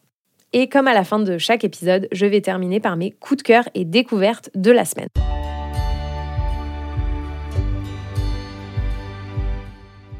Et 0.54 0.70
comme 0.70 0.88
à 0.88 0.94
la 0.94 1.04
fin 1.04 1.18
de 1.18 1.36
chaque 1.36 1.64
épisode, 1.64 2.08
je 2.10 2.24
vais 2.24 2.40
terminer 2.40 2.80
par 2.80 2.96
mes 2.96 3.10
coups 3.10 3.38
de 3.38 3.42
cœur 3.42 3.68
et 3.74 3.84
découvertes 3.84 4.50
de 4.54 4.70
la 4.70 4.86
semaine. 4.86 5.08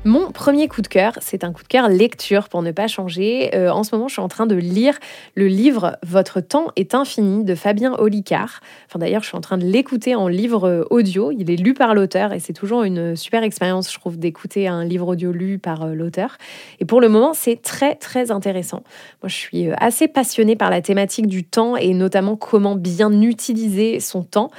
Mon 0.08 0.32
premier 0.32 0.68
coup 0.68 0.80
de 0.80 0.86
cœur, 0.86 1.12
c'est 1.20 1.44
un 1.44 1.52
coup 1.52 1.62
de 1.62 1.68
cœur 1.68 1.90
lecture 1.90 2.48
pour 2.48 2.62
ne 2.62 2.72
pas 2.72 2.86
changer. 2.86 3.54
Euh, 3.54 3.70
en 3.70 3.84
ce 3.84 3.94
moment, 3.94 4.08
je 4.08 4.14
suis 4.14 4.22
en 4.22 4.28
train 4.28 4.46
de 4.46 4.54
lire 4.54 4.98
le 5.34 5.48
livre 5.48 5.98
Votre 6.02 6.40
temps 6.40 6.68
est 6.76 6.94
infini 6.94 7.44
de 7.44 7.54
Fabien 7.54 7.92
Olicard. 7.92 8.60
Enfin, 8.86 9.00
d'ailleurs, 9.00 9.22
je 9.22 9.28
suis 9.28 9.36
en 9.36 9.42
train 9.42 9.58
de 9.58 9.66
l'écouter 9.66 10.14
en 10.14 10.26
livre 10.26 10.66
euh, 10.66 10.84
audio. 10.88 11.30
Il 11.30 11.50
est 11.50 11.56
lu 11.56 11.74
par 11.74 11.94
l'auteur 11.94 12.32
et 12.32 12.40
c'est 12.40 12.54
toujours 12.54 12.84
une 12.84 13.16
super 13.16 13.42
expérience, 13.42 13.92
je 13.92 13.98
trouve, 13.98 14.18
d'écouter 14.18 14.66
un 14.66 14.82
livre 14.82 15.08
audio 15.08 15.30
lu 15.30 15.58
par 15.58 15.82
euh, 15.82 15.92
l'auteur. 15.92 16.38
Et 16.80 16.86
pour 16.86 17.02
le 17.02 17.10
moment, 17.10 17.34
c'est 17.34 17.60
très, 17.60 17.94
très 17.94 18.30
intéressant. 18.30 18.84
Moi, 19.22 19.28
je 19.28 19.36
suis 19.36 19.68
assez 19.76 20.08
passionnée 20.08 20.56
par 20.56 20.70
la 20.70 20.80
thématique 20.80 21.26
du 21.26 21.44
temps 21.44 21.76
et 21.76 21.92
notamment 21.92 22.34
comment 22.36 22.76
bien 22.76 23.12
utiliser 23.20 24.00
son 24.00 24.22
temps. 24.22 24.50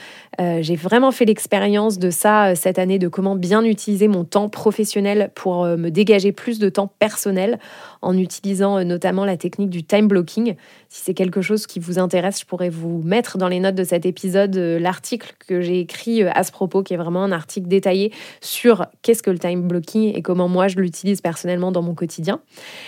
J'ai 0.61 0.75
vraiment 0.75 1.11
fait 1.11 1.25
l'expérience 1.25 1.99
de 1.99 2.09
ça 2.09 2.55
cette 2.55 2.79
année, 2.79 2.97
de 2.97 3.09
comment 3.09 3.35
bien 3.35 3.63
utiliser 3.63 4.07
mon 4.07 4.23
temps 4.23 4.49
professionnel 4.49 5.31
pour 5.35 5.63
euh, 5.63 5.77
me 5.77 5.89
dégager 5.89 6.31
plus 6.31 6.59
de 6.59 6.69
temps 6.69 6.91
personnel 6.99 7.59
en 8.01 8.17
utilisant 8.17 8.77
euh, 8.77 8.83
notamment 8.83 9.25
la 9.25 9.37
technique 9.37 9.69
du 9.69 9.83
time 9.83 10.07
blocking. 10.07 10.55
Si 10.91 11.03
c'est 11.03 11.13
quelque 11.13 11.41
chose 11.41 11.67
qui 11.67 11.79
vous 11.79 11.99
intéresse, 11.99 12.39
je 12.39 12.45
pourrais 12.45 12.71
vous 12.71 13.03
mettre 13.03 13.37
dans 13.37 13.47
les 13.47 13.59
notes 13.59 13.75
de 13.75 13.83
cet 13.83 14.07
épisode 14.07 14.57
euh, 14.57 14.79
l'article 14.79 15.35
que 15.47 15.61
j'ai 15.61 15.81
écrit 15.81 16.23
à 16.23 16.43
ce 16.43 16.51
propos, 16.51 16.81
qui 16.81 16.95
est 16.95 16.97
vraiment 16.97 17.23
un 17.23 17.31
article 17.31 17.67
détaillé 17.67 18.11
sur 18.41 18.87
qu'est-ce 19.03 19.21
que 19.21 19.29
le 19.29 19.37
time 19.37 19.67
blocking 19.67 20.15
et 20.15 20.23
comment 20.23 20.47
moi 20.47 20.67
je 20.67 20.77
l'utilise 20.77 21.21
personnellement 21.21 21.71
dans 21.71 21.83
mon 21.83 21.93
quotidien. 21.93 22.41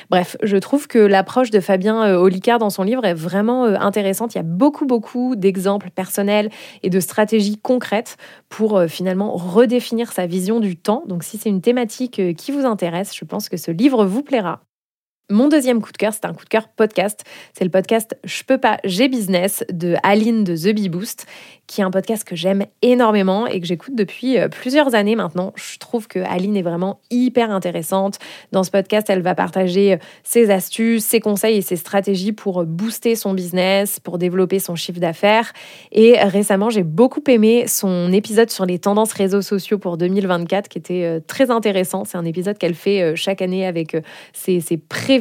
Bref, 0.09 0.35
je 0.41 0.57
trouve 0.57 0.87
que 0.87 0.97
l'approche 0.97 1.51
de 1.51 1.59
Fabien 1.59 2.17
Olicard 2.17 2.57
dans 2.57 2.71
son 2.71 2.81
livre 2.81 3.05
est 3.05 3.13
vraiment 3.13 3.65
intéressante. 3.65 4.33
Il 4.33 4.39
y 4.39 4.41
a 4.41 4.43
beaucoup, 4.43 4.87
beaucoup 4.87 5.35
d'exemples 5.35 5.91
personnels 5.91 6.49
et 6.81 6.89
de 6.89 6.99
stratégies 6.99 7.57
concrètes 7.57 8.17
pour 8.49 8.81
finalement 8.87 9.35
redéfinir 9.35 10.11
sa 10.11 10.25
vision 10.25 10.59
du 10.59 10.75
temps. 10.75 11.03
Donc 11.07 11.23
si 11.23 11.37
c'est 11.37 11.49
une 11.49 11.61
thématique 11.61 12.35
qui 12.35 12.51
vous 12.51 12.65
intéresse, 12.65 13.15
je 13.15 13.25
pense 13.25 13.47
que 13.47 13.57
ce 13.57 13.69
livre 13.69 14.05
vous 14.05 14.23
plaira. 14.23 14.61
Mon 15.31 15.47
deuxième 15.47 15.81
coup 15.81 15.93
de 15.93 15.97
cœur, 15.97 16.11
c'est 16.11 16.25
un 16.25 16.33
coup 16.33 16.43
de 16.43 16.49
cœur 16.49 16.67
podcast. 16.67 17.23
C'est 17.53 17.63
le 17.63 17.69
podcast 17.71 18.17
Je 18.25 18.43
peux 18.43 18.57
pas, 18.57 18.79
j'ai 18.83 19.07
business 19.07 19.63
de 19.71 19.95
Aline 20.03 20.43
de 20.43 20.57
The 20.57 20.75
Bee 20.75 20.89
Boost, 20.89 21.25
qui 21.67 21.79
est 21.79 21.85
un 21.85 21.91
podcast 21.91 22.25
que 22.25 22.35
j'aime 22.35 22.65
énormément 22.81 23.47
et 23.47 23.61
que 23.61 23.65
j'écoute 23.65 23.95
depuis 23.95 24.37
euh, 24.37 24.49
plusieurs 24.49 24.93
années 24.93 25.15
maintenant. 25.15 25.53
Je 25.55 25.77
trouve 25.79 26.09
que 26.09 26.19
Aline 26.19 26.57
est 26.57 26.61
vraiment 26.63 26.99
hyper 27.11 27.49
intéressante. 27.49 28.19
Dans 28.51 28.63
ce 28.63 28.71
podcast, 28.71 29.09
elle 29.09 29.21
va 29.21 29.33
partager 29.33 29.93
euh, 29.93 29.97
ses 30.23 30.49
astuces, 30.49 31.05
ses 31.05 31.21
conseils 31.21 31.59
et 31.59 31.61
ses 31.61 31.77
stratégies 31.77 32.33
pour 32.33 32.59
euh, 32.59 32.65
booster 32.65 33.15
son 33.15 33.33
business, 33.33 34.01
pour 34.01 34.17
développer 34.17 34.59
son 34.59 34.75
chiffre 34.75 34.99
d'affaires. 34.99 35.53
Et 35.93 36.21
récemment, 36.21 36.69
j'ai 36.69 36.83
beaucoup 36.83 37.23
aimé 37.29 37.67
son 37.67 38.11
épisode 38.11 38.49
sur 38.49 38.65
les 38.65 38.77
tendances 38.77 39.13
réseaux 39.13 39.41
sociaux 39.41 39.77
pour 39.77 39.95
2024, 39.95 40.67
qui 40.67 40.77
était 40.77 41.21
très 41.25 41.51
intéressant. 41.51 42.03
C'est 42.03 42.17
un 42.17 42.25
épisode 42.25 42.57
qu'elle 42.57 42.75
fait 42.75 43.15
chaque 43.15 43.41
année 43.41 43.65
avec 43.65 43.95
ses, 44.33 44.59
ses 44.59 44.75
prévisions 44.75 45.20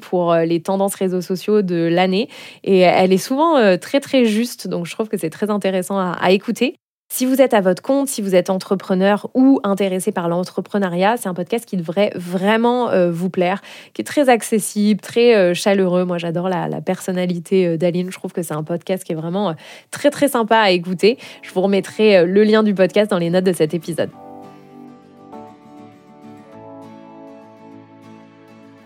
pour 0.00 0.34
les 0.34 0.60
tendances 0.60 0.94
réseaux 0.94 1.20
sociaux 1.20 1.62
de 1.62 1.88
l'année. 1.90 2.28
Et 2.64 2.80
elle 2.80 3.12
est 3.12 3.18
souvent 3.18 3.76
très 3.78 4.00
très 4.00 4.24
juste, 4.24 4.68
donc 4.68 4.86
je 4.86 4.92
trouve 4.92 5.08
que 5.08 5.16
c'est 5.16 5.30
très 5.30 5.50
intéressant 5.50 5.98
à, 5.98 6.30
écouter. 6.30 6.76
Si 7.08 7.24
vous 7.24 7.40
êtes 7.40 7.54
à 7.54 7.60
votre 7.60 7.82
compte, 7.82 8.08
si 8.08 8.20
vous 8.20 8.34
êtes 8.34 8.50
entrepreneur 8.50 9.30
ou 9.34 9.60
intéressé 9.62 10.10
par 10.10 10.28
l'entrepreneuriat, 10.28 11.16
c'est 11.16 11.28
un 11.28 11.34
podcast 11.34 11.64
qui 11.64 11.76
devrait 11.76 12.10
vraiment 12.16 12.90
euh, 12.90 13.12
vous 13.12 13.30
plaire, 13.30 13.62
qui 13.94 14.02
est 14.02 14.04
très 14.04 14.28
accessible, 14.28 15.00
très 15.00 15.36
euh, 15.36 15.54
chaleureux. 15.54 16.04
Moi, 16.04 16.18
j'adore 16.18 16.48
la, 16.48 16.80
personnalité 16.80 17.66
euh, 17.66 17.76
d'Aline. 17.76 18.10
Je 18.10 18.18
trouve 18.18 18.32
que 18.32 18.42
c'est 18.42 18.54
un 18.54 18.64
podcast 18.64 19.04
qui 19.04 19.12
est 19.12 19.16
vraiment 19.16 19.54
très 19.92 20.10
très 20.10 20.28
sympa 20.28 20.58
à 20.58 20.70
écouter. 20.70 21.16
Je 21.42 21.52
vous 21.52 21.60
remettrai 21.60 22.26
le 22.26 22.42
lien 22.42 22.64
du 22.64 22.74
podcast 22.74 23.10
dans 23.10 23.18
les 23.18 23.30
notes 23.30 23.44
de 23.44 23.52
cet 23.52 23.72
épisode. 23.72 24.10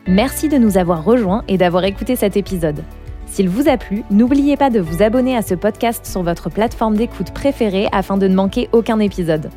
Merci 0.06 0.48
de 0.48 0.56
nous 0.56 0.78
avoir 0.78 1.04
rejoints 1.04 1.44
et 1.46 1.58
d'avoir 1.58 1.84
écouté 1.84 2.16
cet 2.16 2.36
épisode. 2.36 2.82
S'il 3.26 3.48
vous 3.48 3.68
a 3.68 3.76
plu, 3.76 4.02
n'oubliez 4.10 4.56
pas 4.56 4.70
de 4.70 4.80
vous 4.80 5.02
abonner 5.02 5.36
à 5.36 5.42
ce 5.42 5.54
podcast 5.54 6.06
sur 6.06 6.22
votre 6.22 6.48
plateforme 6.48 6.96
d'écoute 6.96 7.32
préférée 7.32 7.86
afin 7.92 8.16
de 8.16 8.26
ne 8.26 8.34
manquer 8.34 8.70
aucun 8.72 8.98
épisode. 8.98 9.50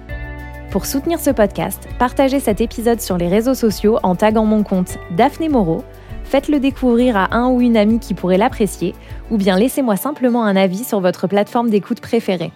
Pour 0.69 0.85
soutenir 0.85 1.19
ce 1.19 1.29
podcast, 1.29 1.87
partagez 1.97 2.39
cet 2.39 2.59
épisode 2.59 2.99
sur 2.99 3.17
les 3.17 3.29
réseaux 3.29 3.53
sociaux 3.53 3.99
en 4.03 4.15
taguant 4.15 4.45
mon 4.45 4.63
compte 4.63 4.97
Daphné 5.11 5.47
Moreau, 5.47 5.83
faites-le 6.25 6.59
découvrir 6.59 7.15
à 7.15 7.35
un 7.35 7.47
ou 7.49 7.61
une 7.61 7.77
amie 7.77 7.99
qui 7.99 8.13
pourrait 8.13 8.37
l'apprécier, 8.37 8.93
ou 9.31 9.37
bien 9.37 9.57
laissez-moi 9.57 9.95
simplement 9.95 10.43
un 10.43 10.57
avis 10.57 10.83
sur 10.83 10.99
votre 10.99 11.27
plateforme 11.27 11.69
d'écoute 11.69 12.01
préférée. 12.01 12.51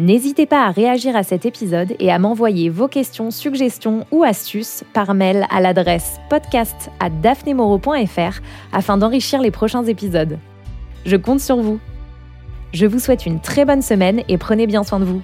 N'hésitez 0.00 0.46
pas 0.46 0.64
à 0.64 0.70
réagir 0.70 1.14
à 1.14 1.22
cet 1.22 1.44
épisode 1.44 1.94
et 1.98 2.10
à 2.10 2.18
m'envoyer 2.18 2.70
vos 2.70 2.88
questions, 2.88 3.30
suggestions 3.30 4.06
ou 4.10 4.24
astuces 4.24 4.82
par 4.94 5.12
mail 5.12 5.46
à 5.50 5.60
l'adresse 5.60 6.18
podcast 6.30 6.90
à 7.00 7.10
afin 8.72 8.96
d'enrichir 8.96 9.42
les 9.42 9.50
prochains 9.50 9.84
épisodes. 9.84 10.38
Je 11.04 11.16
compte 11.16 11.40
sur 11.40 11.56
vous. 11.56 11.78
Je 12.72 12.86
vous 12.86 12.98
souhaite 12.98 13.26
une 13.26 13.40
très 13.40 13.66
bonne 13.66 13.82
semaine 13.82 14.22
et 14.26 14.38
prenez 14.38 14.66
bien 14.66 14.84
soin 14.84 15.00
de 15.00 15.04
vous. 15.04 15.20